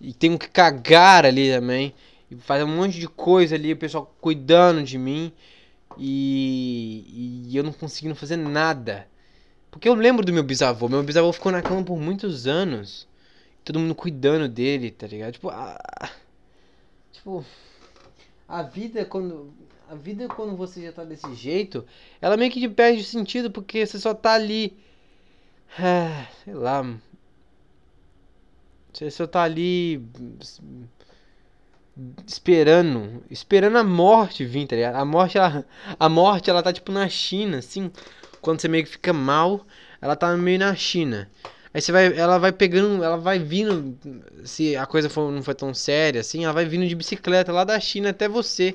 e 0.00 0.14
tenho 0.14 0.38
que 0.38 0.48
cagar 0.48 1.26
ali 1.26 1.52
também. 1.52 1.92
E 2.30 2.36
fazer 2.36 2.64
um 2.64 2.74
monte 2.74 2.98
de 2.98 3.06
coisa 3.06 3.54
ali, 3.54 3.74
o 3.74 3.76
pessoal 3.76 4.10
cuidando 4.18 4.82
de 4.82 4.96
mim. 4.96 5.30
E, 5.98 7.50
e 7.50 7.54
eu 7.54 7.62
não 7.62 7.74
conseguindo 7.74 8.14
fazer 8.14 8.36
nada. 8.36 9.06
Porque 9.70 9.90
eu 9.90 9.94
lembro 9.94 10.24
do 10.24 10.32
meu 10.32 10.42
bisavô. 10.42 10.88
Meu 10.88 11.02
bisavô 11.02 11.30
ficou 11.30 11.52
na 11.52 11.60
cama 11.60 11.84
por 11.84 11.98
muitos 11.98 12.46
anos. 12.46 13.06
Todo 13.62 13.78
mundo 13.78 13.94
cuidando 13.94 14.48
dele, 14.48 14.90
tá 14.90 15.06
ligado? 15.06 15.34
Tipo, 15.34 15.50
a, 15.50 15.78
tipo, 17.12 17.44
a 18.48 18.62
vida 18.62 19.04
quando 19.04 19.52
a 19.88 19.94
vida 19.94 20.26
quando 20.28 20.56
você 20.56 20.82
já 20.82 20.92
tá 20.92 21.04
desse 21.04 21.34
jeito, 21.34 21.84
ela 22.20 22.36
meio 22.36 22.50
que 22.50 22.66
perde 22.68 23.04
sentido 23.04 23.50
porque 23.50 23.84
você 23.86 23.98
só 23.98 24.14
tá 24.14 24.32
ali 24.32 24.76
ah, 25.78 26.26
sei 26.44 26.54
lá. 26.54 26.84
Você 28.92 29.10
só 29.10 29.26
tá 29.26 29.42
ali 29.42 30.02
esperando, 32.26 33.22
esperando 33.30 33.78
a 33.78 33.84
morte 33.84 34.44
vir, 34.44 34.66
tá 34.66 34.76
ligado? 34.76 34.96
A 34.96 35.04
morte, 35.04 35.38
ela, 35.38 35.64
a 35.98 36.08
morte, 36.08 36.50
ela 36.50 36.62
tá 36.62 36.72
tipo 36.72 36.92
na 36.92 37.08
China, 37.08 37.58
assim. 37.58 37.90
Quando 38.42 38.60
você 38.60 38.68
meio 38.68 38.84
que 38.84 38.90
fica 38.90 39.12
mal, 39.12 39.66
ela 40.00 40.14
tá 40.14 40.36
meio 40.36 40.58
na 40.58 40.74
China. 40.74 41.30
Aí 41.74 41.80
você 41.80 41.90
vai, 41.90 42.18
ela 42.18 42.38
vai 42.38 42.52
pegando, 42.52 43.02
ela 43.02 43.16
vai 43.16 43.38
vindo, 43.38 43.96
se 44.44 44.76
a 44.76 44.84
coisa 44.84 45.08
for, 45.08 45.32
não 45.32 45.42
foi 45.42 45.54
tão 45.54 45.72
séria 45.72 46.20
assim, 46.20 46.44
ela 46.44 46.52
vai 46.52 46.66
vindo 46.66 46.86
de 46.86 46.94
bicicleta 46.94 47.50
lá 47.50 47.64
da 47.64 47.80
China 47.80 48.10
até 48.10 48.28
você. 48.28 48.74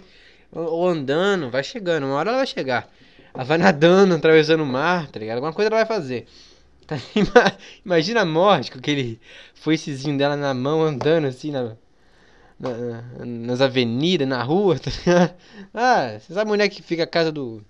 Ou 0.52 0.88
andando, 0.88 1.52
vai 1.52 1.64
chegando, 1.64 2.06
uma 2.06 2.16
hora 2.16 2.30
ela 2.30 2.38
vai 2.40 2.48
chegar. 2.48 2.90
Ela 3.34 3.44
vai 3.44 3.58
nadando, 3.60 4.16
atravessando 4.16 4.64
o 4.64 4.66
mar, 4.66 5.08
tá 5.12 5.20
ligado? 5.20 5.36
Alguma 5.38 5.54
coisa 5.54 5.70
ela 5.70 5.78
vai 5.78 5.86
fazer. 5.86 6.26
Tá, 6.88 6.96
imagina 7.86 8.22
a 8.22 8.26
morte 8.26 8.72
com 8.72 8.80
aquele 8.80 9.20
foicezinho 9.54 10.18
dela 10.18 10.36
na 10.36 10.54
mão, 10.54 10.82
andando 10.82 11.28
assim 11.28 11.52
na, 11.52 11.76
na, 12.60 13.26
nas 13.26 13.62
avenidas, 13.62 14.28
na 14.28 14.42
rua, 14.42 14.80
tá 14.80 14.90
ligado? 14.90 15.34
Ah, 15.74 16.18
você 16.20 16.34
sabe 16.34 16.52
onde 16.52 16.64
é 16.64 16.70
que 16.70 16.82
fica 16.82 17.04
a 17.04 17.08
casa 17.08 17.32
do, 17.32 17.64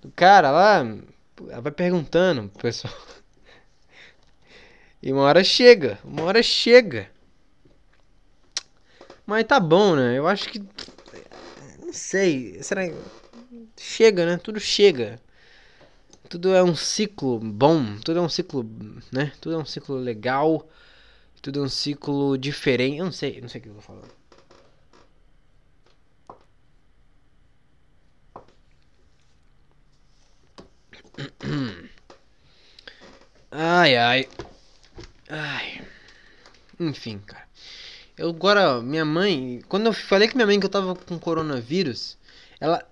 do 0.00 0.10
cara 0.12 0.50
lá? 0.50 0.86
Ela 1.48 1.60
vai 1.60 1.72
perguntando 1.72 2.48
pro 2.50 2.62
pessoal. 2.62 2.94
E 5.02 5.12
uma 5.12 5.22
hora 5.22 5.44
chega, 5.44 5.98
uma 6.04 6.24
hora 6.24 6.42
chega. 6.42 7.08
Mas 9.26 9.44
tá 9.44 9.60
bom, 9.60 9.94
né? 9.94 10.18
Eu 10.18 10.26
acho 10.26 10.48
que. 10.48 10.58
Não 11.80 11.92
sei. 11.92 12.62
Será 12.62 12.82
Chega, 13.78 14.26
né? 14.26 14.36
Tudo 14.38 14.58
chega. 14.60 15.20
Tudo 16.28 16.54
é 16.54 16.62
um 16.62 16.74
ciclo 16.74 17.38
bom. 17.40 17.98
Tudo 18.04 18.18
é 18.18 18.22
um 18.22 18.28
ciclo, 18.28 18.64
né? 19.12 19.32
Tudo 19.40 19.56
é 19.56 19.58
um 19.58 19.64
ciclo 19.64 19.96
legal. 19.96 20.68
Tudo 21.42 21.60
é 21.60 21.62
um 21.64 21.68
ciclo 21.68 22.36
diferente. 22.38 22.98
Eu 22.98 23.06
não 23.06 23.12
sei, 23.12 23.40
não 23.40 23.48
sei 23.48 23.60
o 23.60 23.64
que 23.64 23.68
eu 23.70 23.74
tô 23.74 23.80
falando. 23.82 24.08
Ai, 33.50 33.96
ai. 33.96 34.28
Ai. 35.28 35.82
Enfim, 36.80 37.18
cara. 37.18 37.46
Eu 38.16 38.30
agora, 38.30 38.80
minha 38.80 39.04
mãe. 39.04 39.62
Quando 39.68 39.86
eu 39.86 39.92
falei 39.92 40.28
com 40.28 40.36
minha 40.36 40.46
mãe 40.46 40.58
que 40.58 40.66
eu 40.66 40.70
tava 40.70 40.94
com 40.94 41.18
coronavírus, 41.18 42.16
ela. 42.60 42.84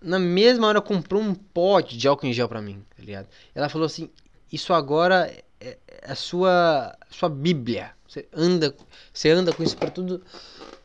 Na 0.00 0.18
mesma 0.18 0.66
hora 0.66 0.80
comprou 0.80 1.22
um 1.22 1.32
pote 1.32 1.96
de 1.96 2.08
álcool 2.08 2.26
em 2.26 2.32
gel 2.32 2.48
pra 2.48 2.60
mim, 2.60 2.84
tá 2.96 3.02
ligado? 3.02 3.28
Ela 3.54 3.68
falou 3.68 3.86
assim: 3.86 4.10
Isso 4.50 4.72
agora 4.72 5.32
é, 5.60 5.78
a 6.02 6.14
sua 6.14 6.96
sua 7.08 7.28
Bíblia. 7.28 7.92
Você 8.08 8.26
anda, 8.32 8.74
você 9.12 9.30
anda 9.30 9.52
com 9.52 9.62
isso 9.62 9.76
para 9.76 9.90
tudo, 9.90 10.22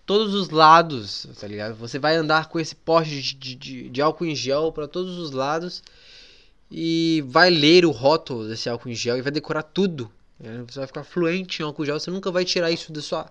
todos 0.06 0.34
os 0.34 0.50
lados, 0.50 1.28
tá 1.40 1.48
ligado? 1.48 1.76
Você 1.76 1.98
vai 1.98 2.16
andar 2.16 2.48
com 2.48 2.60
esse 2.60 2.76
pote 2.76 3.22
de, 3.22 3.56
de, 3.56 3.90
de 3.90 4.02
álcool 4.02 4.26
em 4.26 4.36
gel 4.36 4.72
para 4.72 4.88
todos 4.88 5.18
os 5.18 5.32
lados 5.32 5.84
e 6.70 7.24
vai 7.28 7.50
ler 7.50 7.86
o 7.86 7.92
rótulo 7.92 8.48
desse 8.48 8.70
álcool 8.70 8.90
em 8.90 8.96
gel 8.96 9.18
e 9.18 9.22
vai 9.22 9.32
decorar 9.32 9.64
tudo. 9.64 10.12
Né? 10.40 10.64
Você 10.68 10.80
vai 10.80 10.88
ficar 10.88 11.04
fluente 11.04 11.62
em 11.62 11.66
álcool 11.66 11.86
gel, 11.86 12.00
você 12.00 12.12
nunca 12.12 12.32
vai 12.32 12.46
tirar 12.46 12.72
isso 12.72 12.92
da 12.92 13.02
sua 13.02 13.30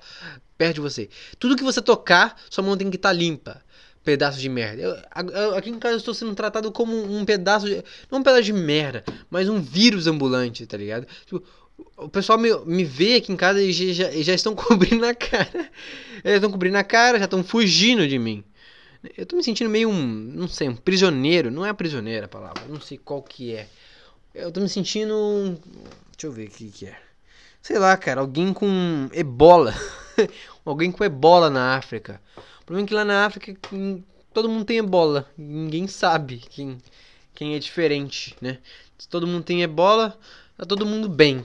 perto 0.57 0.77
de 0.77 0.81
você. 0.81 1.09
Tudo 1.39 1.57
que 1.57 1.65
você 1.65 1.81
tocar, 1.81 2.41
sua 2.51 2.65
mão 2.65 2.77
tem 2.77 2.91
que 2.91 2.97
estar 2.97 3.11
tá 3.11 3.13
limpa 3.13 3.63
pedaço 4.07 4.39
de 4.39 4.49
merda. 4.49 4.81
Eu, 4.81 4.97
eu, 5.33 5.57
aqui 5.57 5.69
em 5.69 5.81
casa 5.81 5.95
eu 5.95 5.99
estou 5.99 6.15
sendo 6.15 6.33
tratado 6.33 6.71
como 6.71 6.95
um 7.13 7.25
pedaço 7.25 7.67
de. 7.67 7.83
Não 8.09 8.21
um 8.21 8.23
pedaço 8.23 8.45
de 8.45 8.53
merda, 8.53 9.05
mas 9.29 9.49
um 9.49 9.61
vírus 9.61 10.07
ambulante, 10.07 10.65
tá 10.65 10.77
ligado? 10.77 11.09
Tipo, 11.27 11.43
O 11.97 12.09
pessoal 12.09 12.39
me, 12.39 12.57
me 12.65 12.85
vê 12.85 13.17
aqui 13.17 13.33
em 13.33 13.37
casa 13.37 13.61
e 13.61 13.73
já, 13.73 14.11
já 14.13 14.33
estão 14.33 14.55
cobrindo 14.57 15.05
a 15.05 15.13
cara. 15.13 15.69
Eles 16.23 16.37
estão 16.37 16.53
cobrindo 16.53 16.79
a 16.79 16.85
cara, 16.85 17.19
já 17.19 17.25
estão 17.25 17.43
fugindo 17.43 18.07
de 18.07 18.17
mim. 18.17 18.45
Eu 19.17 19.27
tô 19.27 19.37
me 19.37 19.43
sentindo 19.43 19.69
meio 19.69 19.91
um, 19.91 20.03
não 20.03 20.47
sei, 20.47 20.69
um 20.69 20.77
prisioneiro. 20.77 21.51
Não 21.51 21.67
é 21.67 21.73
prisioneiro 21.73 22.27
a 22.27 22.29
palavra, 22.29 22.63
não 22.69 22.81
sei 22.81 22.99
qual 22.99 23.21
que 23.23 23.55
é. 23.55 23.67
Eu 24.33 24.53
tô 24.53 24.61
me 24.61 24.69
sentindo 24.69 25.15
um, 25.15 25.57
deixa 26.17 26.27
eu 26.27 26.33
ver 26.33 26.49
o 26.49 26.51
que 26.51 26.71
que 26.71 26.87
é. 26.87 26.99
Sei 27.61 27.79
lá, 27.79 27.97
cara, 27.97 28.21
alguém 28.21 28.53
com 28.53 29.09
ebola. 29.13 29.75
alguém 30.65 30.91
com 30.91 31.05
ebola 31.05 31.51
na 31.51 31.77
África. 31.77 32.21
O 32.61 32.65
problema 32.65 32.87
é 32.87 32.89
que 32.89 32.95
lá 32.95 33.05
na 33.05 33.27
África 33.27 33.55
todo 34.33 34.49
mundo 34.49 34.65
tem 34.65 34.79
ebola. 34.79 35.29
Ninguém 35.37 35.87
sabe 35.87 36.39
quem, 36.39 36.79
quem 37.35 37.55
é 37.55 37.59
diferente, 37.59 38.37
né? 38.41 38.59
Se 38.99 39.09
todo 39.09 39.27
mundo 39.27 39.45
tem 39.45 39.63
ebola, 39.63 40.19
tá 40.57 40.65
todo 40.65 40.87
mundo 40.87 41.09
bem. 41.09 41.43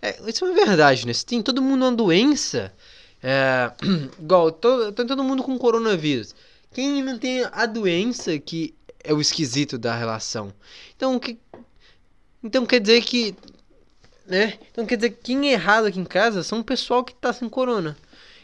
É, 0.00 0.18
isso 0.28 0.44
é 0.44 0.48
uma 0.48 0.54
verdade, 0.54 1.06
né? 1.06 1.12
Se 1.12 1.26
tem 1.26 1.42
todo 1.42 1.60
mundo 1.62 1.84
uma 1.84 1.92
doença, 1.92 2.72
é, 3.22 3.72
igual, 4.20 4.52
tem 4.52 5.06
todo 5.06 5.24
mundo 5.24 5.42
com 5.42 5.58
coronavírus. 5.58 6.34
Quem 6.72 7.02
não 7.02 7.18
tem 7.18 7.44
a 7.52 7.66
doença 7.66 8.38
que 8.38 8.74
é 9.04 9.12
o 9.12 9.20
esquisito 9.20 9.78
da 9.78 9.94
relação. 9.94 10.52
Então, 10.96 11.18
que, 11.18 11.38
então 12.42 12.66
quer 12.66 12.80
dizer 12.80 13.02
que. 13.02 13.34
Né? 14.26 14.58
Então 14.70 14.86
quer 14.86 14.96
dizer 14.96 15.10
que 15.10 15.22
quem 15.22 15.50
é 15.50 15.52
errado 15.52 15.86
aqui 15.86 16.00
em 16.00 16.04
casa 16.04 16.42
são 16.42 16.60
o 16.60 16.64
pessoal 16.64 17.04
que 17.04 17.14
tá 17.14 17.32
sem 17.32 17.48
corona. 17.48 17.96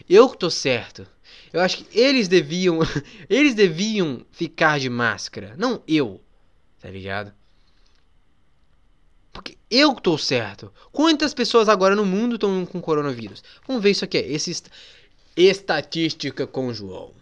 Eu 0.08 0.28
que 0.28 0.38
tô 0.38 0.50
certo. 0.50 1.06
Eu 1.52 1.60
acho 1.60 1.78
que 1.78 1.98
eles 1.98 2.28
deviam. 2.28 2.78
eles 3.28 3.54
deviam 3.54 4.24
ficar 4.30 4.78
de 4.78 4.88
máscara. 4.88 5.54
Não 5.56 5.82
eu. 5.86 6.20
Tá 6.80 6.90
ligado? 6.90 7.32
Porque 9.32 9.56
eu 9.70 9.94
tô 9.94 10.18
certo. 10.18 10.72
Quantas 10.92 11.32
pessoas 11.34 11.68
agora 11.68 11.94
no 11.94 12.04
mundo 12.04 12.34
estão 12.34 12.66
com 12.66 12.80
coronavírus? 12.80 13.42
Vamos 13.66 13.82
ver 13.82 13.90
isso 13.90 14.04
aqui. 14.04 14.18
Esse 14.18 14.50
est 14.50 14.70
estatística 15.36 16.46
com 16.46 16.72
João. 16.72 17.12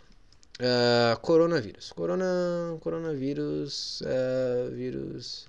Uh, 0.59 1.18
coronavírus. 1.21 1.92
Corona, 1.92 2.77
coronavírus. 2.81 4.01
Uh, 4.01 4.75
vírus. 4.75 5.47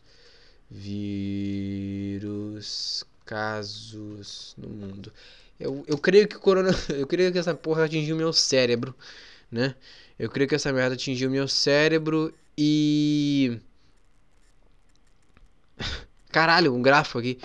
Vírus. 0.72 2.64
Casos 3.26 4.56
no 4.58 4.70
mundo. 4.70 5.12
Eu, 5.60 5.84
eu 5.88 5.98
creio 5.98 6.28
que 6.28 6.38
corona. 6.38 6.72
Eu 6.90 7.06
creio 7.06 7.32
que 7.32 7.38
essa 7.38 7.54
porra 7.54 7.86
atingiu 7.86 8.16
meu 8.16 8.34
cérebro. 8.34 8.96
Né? 9.52 9.76
Eu 10.18 10.30
creio 10.30 10.48
que 10.48 10.56
essa 10.56 10.72
merda 10.72 10.96
atingiu 10.96 11.30
meu 11.30 11.48
cérebro 11.48 12.34
e. 12.58 13.60
Caralho, 16.32 16.74
um 16.74 16.82
gráfico 16.82 17.20
aqui. 17.20 17.40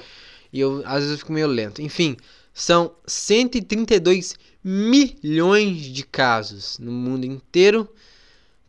E 0.52 0.60
eu, 0.60 0.82
às 0.86 1.00
vezes 1.00 1.10
eu 1.12 1.18
fico 1.18 1.32
meio 1.32 1.48
lento. 1.48 1.82
Enfim, 1.82 2.16
são 2.52 2.94
132 3.06 4.36
milhões 4.62 5.82
de 5.82 6.04
casos 6.04 6.78
no 6.78 6.92
mundo 6.92 7.26
inteiro, 7.26 7.92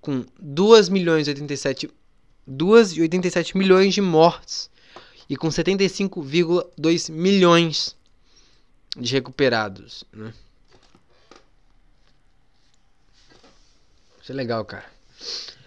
com 0.01 0.25
2 0.39 0.89
milhões 0.89 1.27
e 1.27 1.29
87, 1.29 1.89
2 2.47 2.93
e 2.93 3.01
87 3.01 3.57
milhões 3.57 3.93
de 3.93 4.01
mortes 4.01 4.69
e 5.29 5.35
com 5.35 5.47
75,2 5.47 7.11
milhões 7.11 7.95
de 8.95 9.13
recuperados. 9.13 10.03
Né? 10.13 10.33
Isso 14.21 14.31
é 14.31 14.35
legal, 14.35 14.63
cara. 14.65 14.85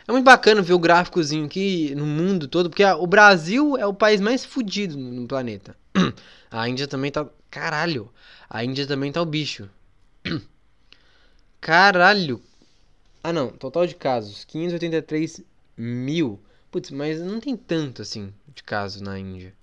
É 0.07 0.13
muito 0.13 0.25
bacana 0.25 0.63
ver 0.63 0.73
o 0.73 0.79
gráficozinho 0.79 1.45
aqui 1.45 1.95
no 1.95 2.07
mundo 2.07 2.49
todo, 2.49 2.71
porque 2.71 2.85
o 2.85 3.07
Brasil 3.07 3.77
é 3.77 3.87
o 3.87 3.93
país 3.93 4.21
mais 4.21 4.45
fudido 4.45 4.97
no 4.97 5.29
planeta. 5.29 5.77
A 6.51 6.69
Índia 6.69 6.89
também 6.89 7.11
tá. 7.11 7.29
Caralho! 7.51 8.11
A 8.49 8.65
Índia 8.65 8.87
também 8.87 9.13
tá 9.13 9.21
o 9.21 9.27
bicho. 9.27 9.69
Caralho! 11.61 12.41
Ah 13.23 13.35
não, 13.35 13.49
total 13.51 13.87
de 13.87 13.95
casos: 13.95 14.45
583 14.47 15.43
mil. 15.77 16.41
Putz, 16.71 16.91
mas 16.91 17.21
não 17.21 17.41
tem 17.41 17.57
tanto 17.57 18.03
assim 18.03 18.33
de 18.55 18.63
casos 18.63 19.01
na 19.01 19.19
Índia. 19.19 19.55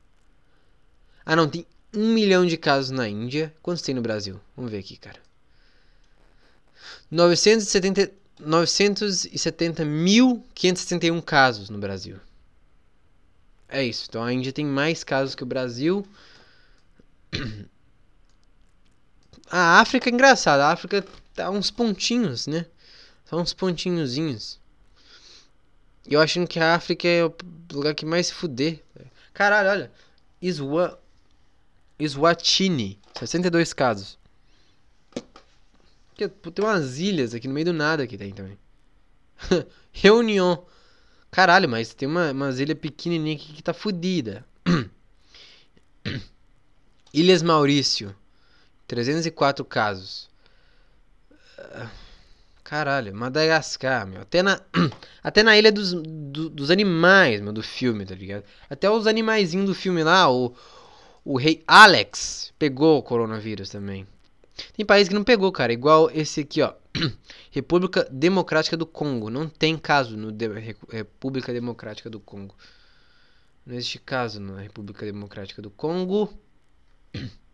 Ah 1.25 1.35
não, 1.35 1.47
tem 1.47 1.65
um 1.93 2.13
milhão 2.13 2.45
de 2.45 2.57
casos 2.57 2.91
na 2.91 3.07
Índia. 3.07 3.53
Quantos 3.61 3.83
tem 3.83 3.95
no 3.95 4.01
Brasil? 4.01 4.41
Vamos 4.55 4.71
ver 4.71 4.79
aqui, 4.79 4.97
cara. 4.97 5.19
970. 7.09 8.11
970.571 8.41 11.21
casos 11.21 11.69
no 11.69 11.77
Brasil. 11.77 12.17
É 13.69 13.83
isso. 13.83 14.07
Então 14.09 14.23
a 14.23 14.33
Índia 14.33 14.51
tem 14.51 14.65
mais 14.65 15.03
casos 15.03 15.35
que 15.35 15.43
o 15.43 15.47
Brasil. 15.47 16.03
A 19.47 19.79
África 19.79 20.09
é 20.09 20.13
engraçada. 20.13 20.65
A 20.65 20.71
África 20.71 21.05
tá 21.33 21.51
uns 21.51 21.69
pontinhos, 21.69 22.47
né? 22.47 22.65
São 23.25 23.41
uns 23.41 23.53
pontinhozinhos. 23.53 24.59
Eu 26.07 26.21
achando 26.21 26.47
que 26.47 26.59
a 26.59 26.75
África 26.75 27.07
é 27.07 27.25
o 27.25 27.33
lugar 27.73 27.95
que 27.95 28.05
mais 28.05 28.27
se 28.27 28.33
fuder. 28.33 28.83
Caralho, 29.33 29.69
olha. 29.69 29.91
Iswa... 30.41 30.99
Iswatini. 31.99 32.99
62 33.17 33.73
casos. 33.73 34.19
Tem 36.15 36.29
umas 36.59 36.99
ilhas 36.99 37.33
aqui 37.33 37.47
no 37.47 37.53
meio 37.53 37.65
do 37.65 37.73
nada 37.73 38.07
que 38.07 38.17
tem 38.17 38.31
também. 38.31 38.57
Reunião. 39.91 40.65
Caralho, 41.31 41.67
mas 41.67 41.93
tem 41.93 42.07
uma, 42.07 42.31
umas 42.31 42.59
ilhas 42.59 42.77
pequenininhas 42.77 43.41
aqui 43.41 43.53
que 43.53 43.63
tá 43.63 43.73
fodida. 43.73 44.45
Ilhas 47.13 47.41
Maurício. 47.41 48.15
304 48.87 49.65
casos. 49.65 50.29
Caralho, 52.65 53.13
Madagascar, 53.13 54.07
meu. 54.07 54.21
Até 54.21 54.41
na, 54.41 54.59
até 55.23 55.43
na 55.43 55.55
ilha 55.55 55.71
dos, 55.71 55.93
do, 55.93 56.49
dos 56.49 56.71
animais, 56.71 57.39
meu, 57.39 57.53
do 57.53 57.61
filme, 57.61 58.03
tá 58.07 58.15
ligado? 58.15 58.43
Até 58.67 58.89
os 58.89 59.05
animaizinhos 59.05 59.67
do 59.67 59.75
filme 59.75 60.03
lá, 60.03 60.31
o, 60.31 60.51
o 61.23 61.37
rei 61.37 61.63
Alex 61.67 62.51
pegou 62.57 62.97
o 62.97 63.03
coronavírus 63.03 63.69
também. 63.69 64.07
Tem 64.75 64.83
país 64.83 65.07
que 65.07 65.13
não 65.13 65.23
pegou, 65.23 65.51
cara. 65.51 65.71
Igual 65.71 66.09
esse 66.09 66.41
aqui, 66.41 66.63
ó. 66.63 66.73
República 67.51 68.07
Democrática 68.09 68.75
do 68.75 68.87
Congo. 68.87 69.29
Não 69.29 69.47
tem 69.47 69.77
caso 69.77 70.17
no 70.17 70.31
de 70.31 70.47
República 70.89 71.53
Democrática 71.53 72.09
do 72.09 72.19
Congo. 72.19 72.55
Não 73.63 73.75
existe 73.75 73.99
caso 73.99 74.39
na 74.39 74.59
República 74.59 75.05
Democrática 75.05 75.61
do 75.61 75.69
Congo. 75.69 76.33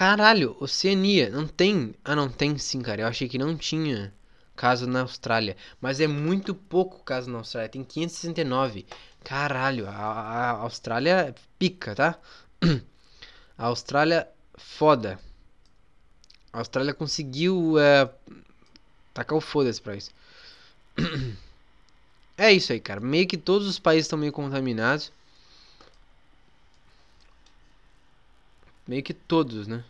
Caralho, 0.00 0.56
Oceania. 0.58 1.28
Não 1.28 1.46
tem. 1.46 1.94
Ah, 2.02 2.16
não 2.16 2.30
tem 2.30 2.56
sim, 2.56 2.80
cara. 2.80 3.02
Eu 3.02 3.06
achei 3.06 3.28
que 3.28 3.36
não 3.36 3.54
tinha 3.54 4.14
caso 4.56 4.86
na 4.86 5.02
Austrália. 5.02 5.58
Mas 5.78 6.00
é 6.00 6.06
muito 6.06 6.54
pouco 6.54 7.04
caso 7.04 7.28
na 7.28 7.36
Austrália. 7.36 7.68
Tem 7.68 7.84
569. 7.84 8.86
Caralho, 9.22 9.86
a, 9.86 9.92
a 9.92 10.50
Austrália 10.52 11.34
pica, 11.58 11.94
tá? 11.94 12.18
A 13.58 13.66
Austrália 13.66 14.26
foda. 14.56 15.20
A 16.50 16.60
Austrália 16.60 16.94
conseguiu 16.94 17.78
é, 17.78 18.10
tacar 19.12 19.36
o 19.36 19.40
foda-se 19.42 19.82
pra 19.82 19.96
isso. 19.96 20.10
É 22.38 22.50
isso 22.50 22.72
aí, 22.72 22.80
cara. 22.80 23.00
Meio 23.00 23.28
que 23.28 23.36
todos 23.36 23.68
os 23.68 23.78
países 23.78 24.06
estão 24.06 24.18
meio 24.18 24.32
contaminados. 24.32 25.12
Meio 28.90 29.04
que 29.04 29.14
todos, 29.14 29.68
né? 29.68 29.84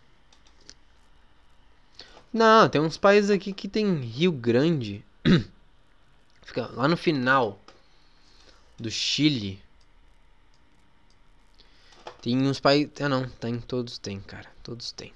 Não, 2.31 2.69
tem 2.69 2.83
uns 2.83 2.99
países 2.99 3.31
aqui 3.31 3.51
que 3.51 3.67
tem 3.67 3.95
Rio 3.95 4.31
Grande. 4.31 5.03
Fica 6.45 6.67
lá 6.67 6.87
no 6.87 6.99
final 6.99 7.59
do 8.79 8.91
Chile. 8.91 9.59
Tem 12.21 12.37
uns 12.47 12.61
países. 12.61 12.93
Ah, 13.01 13.09
não. 13.09 13.27
Tem, 13.27 13.59
todos 13.59 13.97
tem, 13.97 14.21
cara. 14.21 14.51
Todos 14.63 14.93
tem. 14.93 15.15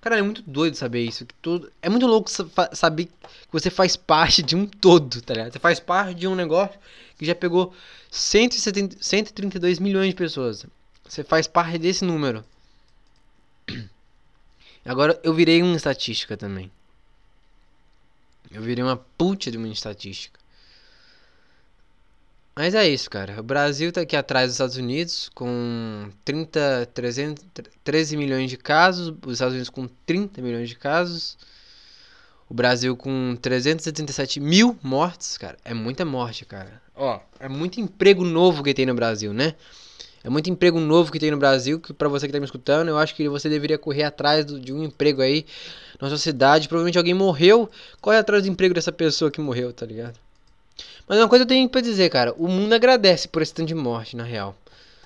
Cara, 0.00 0.16
é 0.16 0.22
muito 0.22 0.40
doido 0.40 0.76
saber 0.76 1.04
isso. 1.04 1.26
Que 1.26 1.34
todo... 1.34 1.70
É 1.82 1.90
muito 1.90 2.06
louco 2.06 2.30
saber 2.72 3.04
que 3.04 3.52
você 3.52 3.68
faz 3.68 3.96
parte 3.98 4.42
de 4.42 4.56
um 4.56 4.66
todo, 4.66 5.20
tá 5.20 5.34
ligado? 5.34 5.52
Você 5.52 5.58
faz 5.58 5.78
parte 5.78 6.14
de 6.14 6.26
um 6.26 6.34
negócio 6.34 6.80
que 7.18 7.26
já 7.26 7.34
pegou 7.34 7.74
170, 8.10 8.96
132 8.98 9.78
milhões 9.78 10.08
de 10.08 10.16
pessoas. 10.16 10.64
Você 11.10 11.24
faz 11.24 11.48
parte 11.48 11.76
desse 11.76 12.04
número. 12.04 12.44
Agora 14.86 15.18
eu 15.24 15.34
virei 15.34 15.60
uma 15.60 15.74
estatística 15.74 16.36
também. 16.36 16.70
Eu 18.48 18.62
virei 18.62 18.84
uma 18.84 18.96
puta 18.96 19.50
de 19.50 19.58
uma 19.58 19.66
estatística. 19.66 20.38
Mas 22.54 22.76
é 22.76 22.88
isso, 22.88 23.10
cara. 23.10 23.40
O 23.40 23.42
Brasil 23.42 23.90
tá 23.90 24.02
aqui 24.02 24.14
atrás 24.14 24.46
dos 24.46 24.54
Estados 24.54 24.76
Unidos 24.76 25.28
com 25.34 26.12
30, 26.24 26.88
300, 26.94 27.44
13 27.82 28.16
milhões 28.16 28.48
de 28.48 28.56
casos. 28.56 29.12
Os 29.26 29.32
Estados 29.32 29.54
Unidos 29.54 29.70
com 29.70 29.88
30 30.06 30.40
milhões 30.40 30.68
de 30.68 30.76
casos. 30.76 31.36
O 32.48 32.54
Brasil 32.54 32.96
com 32.96 33.36
377 33.42 34.38
mil 34.38 34.78
mortes, 34.80 35.36
cara. 35.36 35.58
É 35.64 35.74
muita 35.74 36.04
morte, 36.04 36.44
cara. 36.44 36.80
Ó, 36.94 37.18
é 37.40 37.48
muito 37.48 37.80
emprego 37.80 38.24
novo 38.24 38.62
que 38.62 38.72
tem 38.72 38.86
no 38.86 38.94
Brasil, 38.94 39.32
né? 39.32 39.56
É 40.22 40.28
muito 40.28 40.50
emprego 40.50 40.78
novo 40.78 41.10
que 41.10 41.18
tem 41.18 41.30
no 41.30 41.38
Brasil, 41.38 41.80
que 41.80 41.94
para 41.94 42.08
você 42.08 42.26
que 42.26 42.32
tá 42.32 42.38
me 42.38 42.44
escutando, 42.44 42.88
eu 42.88 42.98
acho 42.98 43.14
que 43.14 43.28
você 43.28 43.48
deveria 43.48 43.78
correr 43.78 44.02
atrás 44.02 44.44
do, 44.44 44.60
de 44.60 44.72
um 44.72 44.84
emprego 44.84 45.22
aí 45.22 45.46
na 46.00 46.08
sua 46.08 46.18
cidade. 46.18 46.68
Provavelmente 46.68 46.98
alguém 46.98 47.14
morreu, 47.14 47.70
corre 48.00 48.18
atrás 48.18 48.42
do 48.42 48.48
emprego 48.48 48.74
dessa 48.74 48.92
pessoa 48.92 49.30
que 49.30 49.40
morreu, 49.40 49.72
tá 49.72 49.86
ligado? 49.86 50.18
Mas 51.08 51.18
uma 51.18 51.28
coisa 51.28 51.44
eu 51.44 51.48
tenho 51.48 51.68
pra 51.68 51.80
dizer, 51.80 52.10
cara, 52.10 52.34
o 52.34 52.46
mundo 52.48 52.74
agradece 52.74 53.28
por 53.28 53.40
esse 53.40 53.52
tanto 53.54 53.68
de 53.68 53.74
morte, 53.74 54.14
na 54.14 54.22
real. 54.22 54.54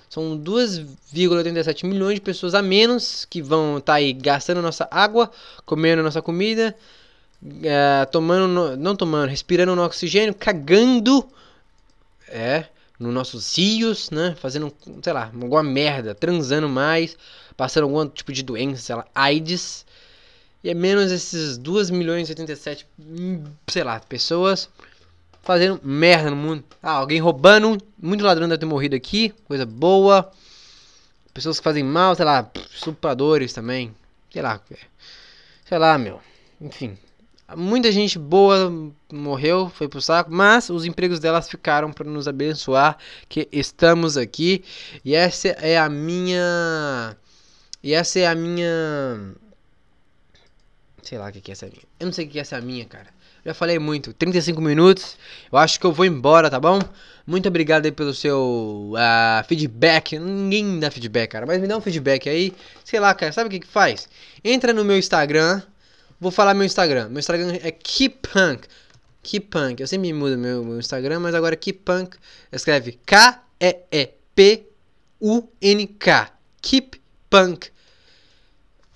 São 0.09 0.37
2,87 0.37 1.85
milhões 1.85 2.15
de 2.15 2.21
pessoas 2.21 2.53
a 2.53 2.61
menos 2.61 3.25
que 3.25 3.41
vão 3.41 3.79
estar 3.79 3.93
tá 3.93 3.97
aí 3.97 4.13
gastando 4.13 4.61
nossa 4.61 4.87
água, 4.91 5.31
comendo 5.65 6.03
nossa 6.03 6.21
comida, 6.21 6.75
é, 7.63 8.05
tomando, 8.05 8.77
não 8.77 8.95
tomando, 8.95 9.29
respirando 9.29 9.75
no 9.75 9.83
oxigênio, 9.83 10.33
cagando, 10.33 11.27
é, 12.27 12.65
nos 12.99 13.13
nossos 13.13 13.57
rios, 13.57 14.09
né? 14.09 14.35
Fazendo, 14.39 14.73
sei 15.03 15.13
lá, 15.13 15.31
alguma 15.33 15.63
merda, 15.63 16.15
transando 16.15 16.69
mais, 16.69 17.17
passando 17.57 17.83
algum 17.83 18.07
tipo 18.07 18.31
de 18.31 18.43
doença, 18.43 18.81
sei 18.81 18.95
lá, 18.95 19.05
AIDS. 19.13 19.85
E 20.63 20.69
é 20.69 20.73
menos 20.73 21.11
esses 21.11 21.57
2 21.57 21.89
milhões 21.89 22.27
e 22.27 22.31
87, 22.31 22.87
sei 23.67 23.83
lá, 23.83 23.99
pessoas 23.99 24.69
fazendo 25.45 25.79
merda 25.83 26.31
no 26.31 26.35
mundo. 26.35 26.63
Ah, 26.81 26.93
alguém 26.93 27.19
roubando, 27.19 27.77
muito 28.01 28.25
ladrão 28.25 28.49
deve 28.49 28.59
ter 28.59 28.65
morrido 28.65 28.95
aqui, 28.95 29.29
coisa 29.47 29.65
boa. 29.65 30.31
Pessoas 31.33 31.59
que 31.59 31.63
fazem 31.63 31.83
mal, 31.83 32.15
sei 32.15 32.25
lá, 32.25 32.49
estupradores 32.73 33.53
também. 33.53 33.93
Sei 34.31 34.41
lá, 34.41 34.59
sei 35.65 35.77
lá, 35.77 35.97
meu. 35.97 36.19
Enfim, 36.59 36.97
Muita 37.55 37.91
gente 37.91 38.17
boa 38.17 38.91
morreu, 39.11 39.69
foi 39.69 39.87
pro 39.87 40.01
saco, 40.01 40.31
mas 40.33 40.69
os 40.69 40.83
empregos 40.83 41.19
delas 41.19 41.47
ficaram 41.47 41.91
para 41.93 42.09
nos 42.09 42.27
abençoar, 42.27 42.97
que 43.29 43.47
estamos 43.51 44.17
aqui. 44.17 44.63
E 45.03 45.13
essa 45.13 45.49
é 45.49 45.77
a 45.77 45.87
minha 45.87 47.15
e 47.83 47.93
essa 47.93 48.19
é 48.19 48.25
a 48.25 48.33
minha 48.33 49.35
sei 51.03 51.19
lá 51.19 51.29
o 51.29 51.31
que 51.31 51.39
que 51.39 51.51
é 51.51 51.53
essa 51.53 51.67
minha. 51.67 51.83
Eu 51.99 52.05
não 52.07 52.13
sei 52.13 52.25
o 52.25 52.29
que 52.29 52.39
é 52.39 52.41
essa 52.41 52.59
minha, 52.59 52.85
cara. 52.85 53.07
Já 53.45 53.53
falei 53.53 53.77
muito, 53.77 54.11
35 54.11 54.59
minutos. 54.59 55.15
Eu 55.51 55.59
acho 55.59 55.79
que 55.79 55.85
eu 55.85 55.91
vou 55.91 56.03
embora, 56.03 56.49
tá 56.49 56.59
bom? 56.59 56.79
Muito 57.27 57.47
obrigado 57.47 57.85
aí 57.85 57.91
pelo 57.91 58.11
seu 58.11 58.91
uh, 58.93 59.47
feedback. 59.47 60.17
Ninguém 60.17 60.79
dá 60.79 60.89
feedback, 60.89 61.29
cara, 61.29 61.45
mas 61.45 61.61
me 61.61 61.67
dá 61.67 61.77
um 61.77 61.81
feedback 61.81 62.27
aí. 62.27 62.51
Sei 62.83 62.99
lá, 62.99 63.13
cara, 63.13 63.31
sabe 63.31 63.47
o 63.47 63.51
que 63.51 63.59
que 63.59 63.67
faz? 63.67 64.09
Entra 64.43 64.73
no 64.73 64.83
meu 64.83 64.97
Instagram, 64.97 65.61
Vou 66.19 66.31
falar 66.31 66.53
meu 66.53 66.65
Instagram. 66.65 67.09
Meu 67.09 67.19
Instagram 67.19 67.57
é 67.61 67.71
Keepunk. 67.71 68.67
Keepunk. 69.21 69.81
Eu 69.81 69.87
sempre 69.87 70.13
mudo 70.13 70.37
meu, 70.37 70.63
meu 70.63 70.79
Instagram, 70.79 71.19
mas 71.19 71.35
agora 71.35 71.55
é 71.55 71.57
Keepunk. 71.57 72.17
Escreve 72.51 72.99
K-E-E-P-U-N-K. 73.05 74.21
Keepunk. 76.61 77.69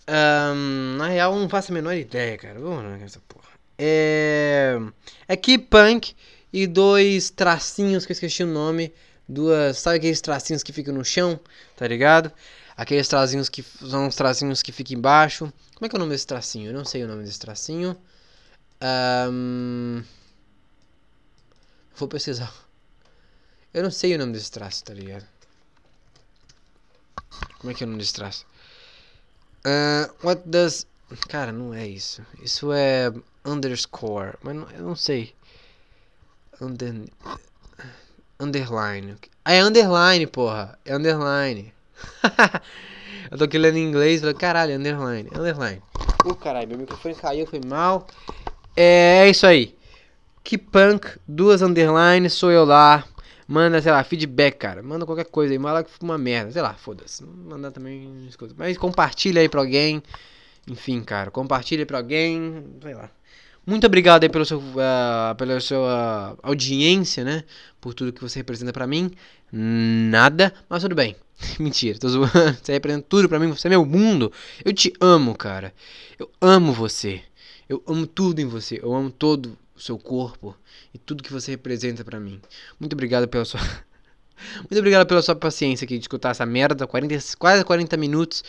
Um, 0.08 0.98
na 0.98 1.08
real, 1.08 1.38
não 1.38 1.50
faço 1.50 1.72
a 1.72 1.76
menor 1.76 1.94
ideia, 1.94 2.38
cara. 2.38 2.60
Vamos 2.60 2.84
lá 2.84 2.98
essa 3.04 3.20
porra. 3.28 3.50
É, 3.78 4.80
é 5.28 5.36
Keepunk 5.36 6.16
e 6.52 6.66
dois 6.66 7.30
tracinhos 7.30 8.06
que 8.06 8.12
eu 8.12 8.16
esqueci 8.16 8.44
o 8.44 8.48
nome. 8.48 8.94
Duas. 9.28 9.78
Sabe 9.78 9.98
aqueles 9.98 10.22
tracinhos 10.22 10.64
que 10.64 10.74
ficam 10.74 10.94
no 10.94 11.06
chão? 11.06 11.40
Tá 11.76 11.88
ligado? 11.88 12.32
Aqueles 12.80 13.10
tracinhos 13.10 13.50
que 13.50 13.62
são 13.62 14.08
os 14.08 14.16
tracinhos 14.16 14.62
que 14.62 14.72
ficam 14.72 14.98
embaixo. 14.98 15.52
Como 15.76 15.86
é 15.86 15.90
que 15.90 15.96
é 15.98 15.98
o 15.98 16.00
nome 16.00 16.14
desse 16.14 16.26
tracinho? 16.26 16.70
Eu 16.70 16.74
não 16.74 16.86
sei 16.86 17.04
o 17.04 17.10
nome 17.10 17.26
desse 17.26 17.38
tracinho. 17.38 17.94
Um... 19.30 20.02
Vou 21.98 22.08
pesquisar. 22.08 22.54
Eu 23.74 23.84
não 23.84 23.92
sei 23.92 24.16
o 24.16 24.18
nome 24.18 24.32
desse 24.32 24.50
traço, 24.50 24.82
tá 24.86 24.94
ligado? 24.94 25.26
Como 27.58 27.70
é 27.70 27.74
que 27.74 27.84
é 27.84 27.86
o 27.86 27.90
nome 27.90 28.00
desse 28.00 28.14
traço? 28.14 28.46
Uh, 29.66 30.26
what 30.26 30.42
does. 30.46 30.88
Cara, 31.28 31.52
não 31.52 31.74
é 31.74 31.86
isso. 31.86 32.26
Isso 32.42 32.72
é 32.72 33.12
underscore. 33.44 34.38
Mas 34.42 34.56
não, 34.56 34.72
eu 34.72 34.84
não 34.84 34.96
sei. 34.96 35.36
Under... 36.62 36.96
Underline. 38.40 39.18
Ah, 39.44 39.52
é 39.52 39.62
underline, 39.62 40.26
porra. 40.28 40.80
É 40.86 40.96
underline. 40.96 41.74
Eu 43.32 43.38
tô 43.38 43.44
aqui 43.44 43.58
lendo 43.58 43.78
em 43.78 43.88
inglês, 43.88 44.22
falei, 44.22 44.36
caralho, 44.36 44.76
underline, 44.76 45.30
underline. 45.36 45.82
Ô, 46.26 46.30
uh, 46.30 46.36
caralho, 46.36 46.68
meu 46.68 46.80
microfone 46.80 47.14
caiu, 47.14 47.46
foi 47.46 47.62
mal. 47.66 48.08
É, 48.76 49.26
é 49.26 49.30
isso 49.30 49.46
aí. 49.46 49.76
Que 50.44 50.58
punk, 50.58 51.20
duas 51.28 51.62
underlines, 51.62 52.34
sou 52.34 52.52
eu 52.52 52.66
lá. 52.66 53.06
Manda, 53.48 53.82
sei 53.82 53.92
lá, 53.92 54.04
feedback, 54.04 54.58
cara. 54.58 54.84
Manda 54.84 55.06
qualquer 55.06 55.26
coisa 55.26 55.52
aí. 55.52 55.58
Manda 55.58 55.84
que 55.84 55.92
uma 56.02 56.20
merda. 56.20 56.52
Sei 56.52 56.62
lá, 56.62 56.76
foda-se. 56.76 57.24
Manda 57.24 57.72
também. 57.72 58.30
Mas 58.56 58.78
compartilha 58.78 59.42
aí 59.42 59.50
pra 59.50 59.62
alguém. 59.62 60.04
Enfim, 60.68 61.02
cara. 61.02 61.32
Compartilha 61.32 61.82
aí 61.82 61.86
pra 61.86 61.98
alguém. 61.98 62.64
Sei 62.82 62.94
lá. 62.94 63.10
Muito 63.66 63.88
obrigado 63.88 64.24
aí 64.24 64.30
pelo 64.30 64.46
seu, 64.46 64.60
uh, 64.60 65.36
pela 65.36 65.60
sua 65.60 66.38
audiência, 66.44 67.24
né? 67.24 67.44
Por 67.82 67.94
tudo 67.96 68.14
que 68.14 68.22
você 68.22 68.40
representa 68.40 68.72
para 68.72 68.86
mim. 68.86 69.12
Nada, 69.52 70.54
mas 70.70 70.84
tudo 70.84 70.94
bem. 70.94 71.16
Mentira, 71.60 71.98
tô 71.98 72.10
zoando. 72.10 72.32
Você 72.62 72.74
representa 72.74 73.06
tudo 73.08 73.30
pra 73.30 73.40
mim, 73.40 73.50
você 73.50 73.68
é 73.68 73.70
meu 73.70 73.86
mundo. 73.86 74.32
Eu 74.64 74.74
te 74.74 74.94
amo, 75.00 75.36
cara. 75.36 75.74
Eu 76.18 76.30
amo 76.42 76.74
você. 76.74 77.22
Eu 77.68 77.82
amo 77.88 78.06
tudo 78.06 78.40
em 78.40 78.46
você. 78.46 78.80
Eu 78.82 78.94
amo 78.94 79.10
todo 79.10 79.58
o 79.76 79.80
seu 79.80 79.98
corpo 79.98 80.56
e 80.94 80.98
tudo 80.98 81.24
que 81.24 81.32
você 81.32 81.52
representa 81.52 82.04
para 82.04 82.20
mim. 82.20 82.42
Muito 82.80 82.94
obrigado 82.94 83.28
pela 83.28 83.46
sua. 83.46 83.60
Muito 84.60 84.78
obrigado 84.78 85.06
pela 85.06 85.22
sua 85.22 85.36
paciência 85.36 85.84
aqui 85.84 85.98
de 85.98 86.04
escutar 86.04 86.32
essa 86.32 86.46
merda. 86.46 86.88
40, 86.88 87.18
quase 87.38 87.64
40 87.64 87.98
minutos. 87.98 88.44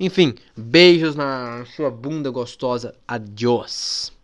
Enfim, 0.00 0.34
beijos 0.56 1.14
na 1.14 1.64
sua 1.76 1.90
bunda 1.90 2.30
gostosa. 2.30 2.94
Adiós. 3.06 4.14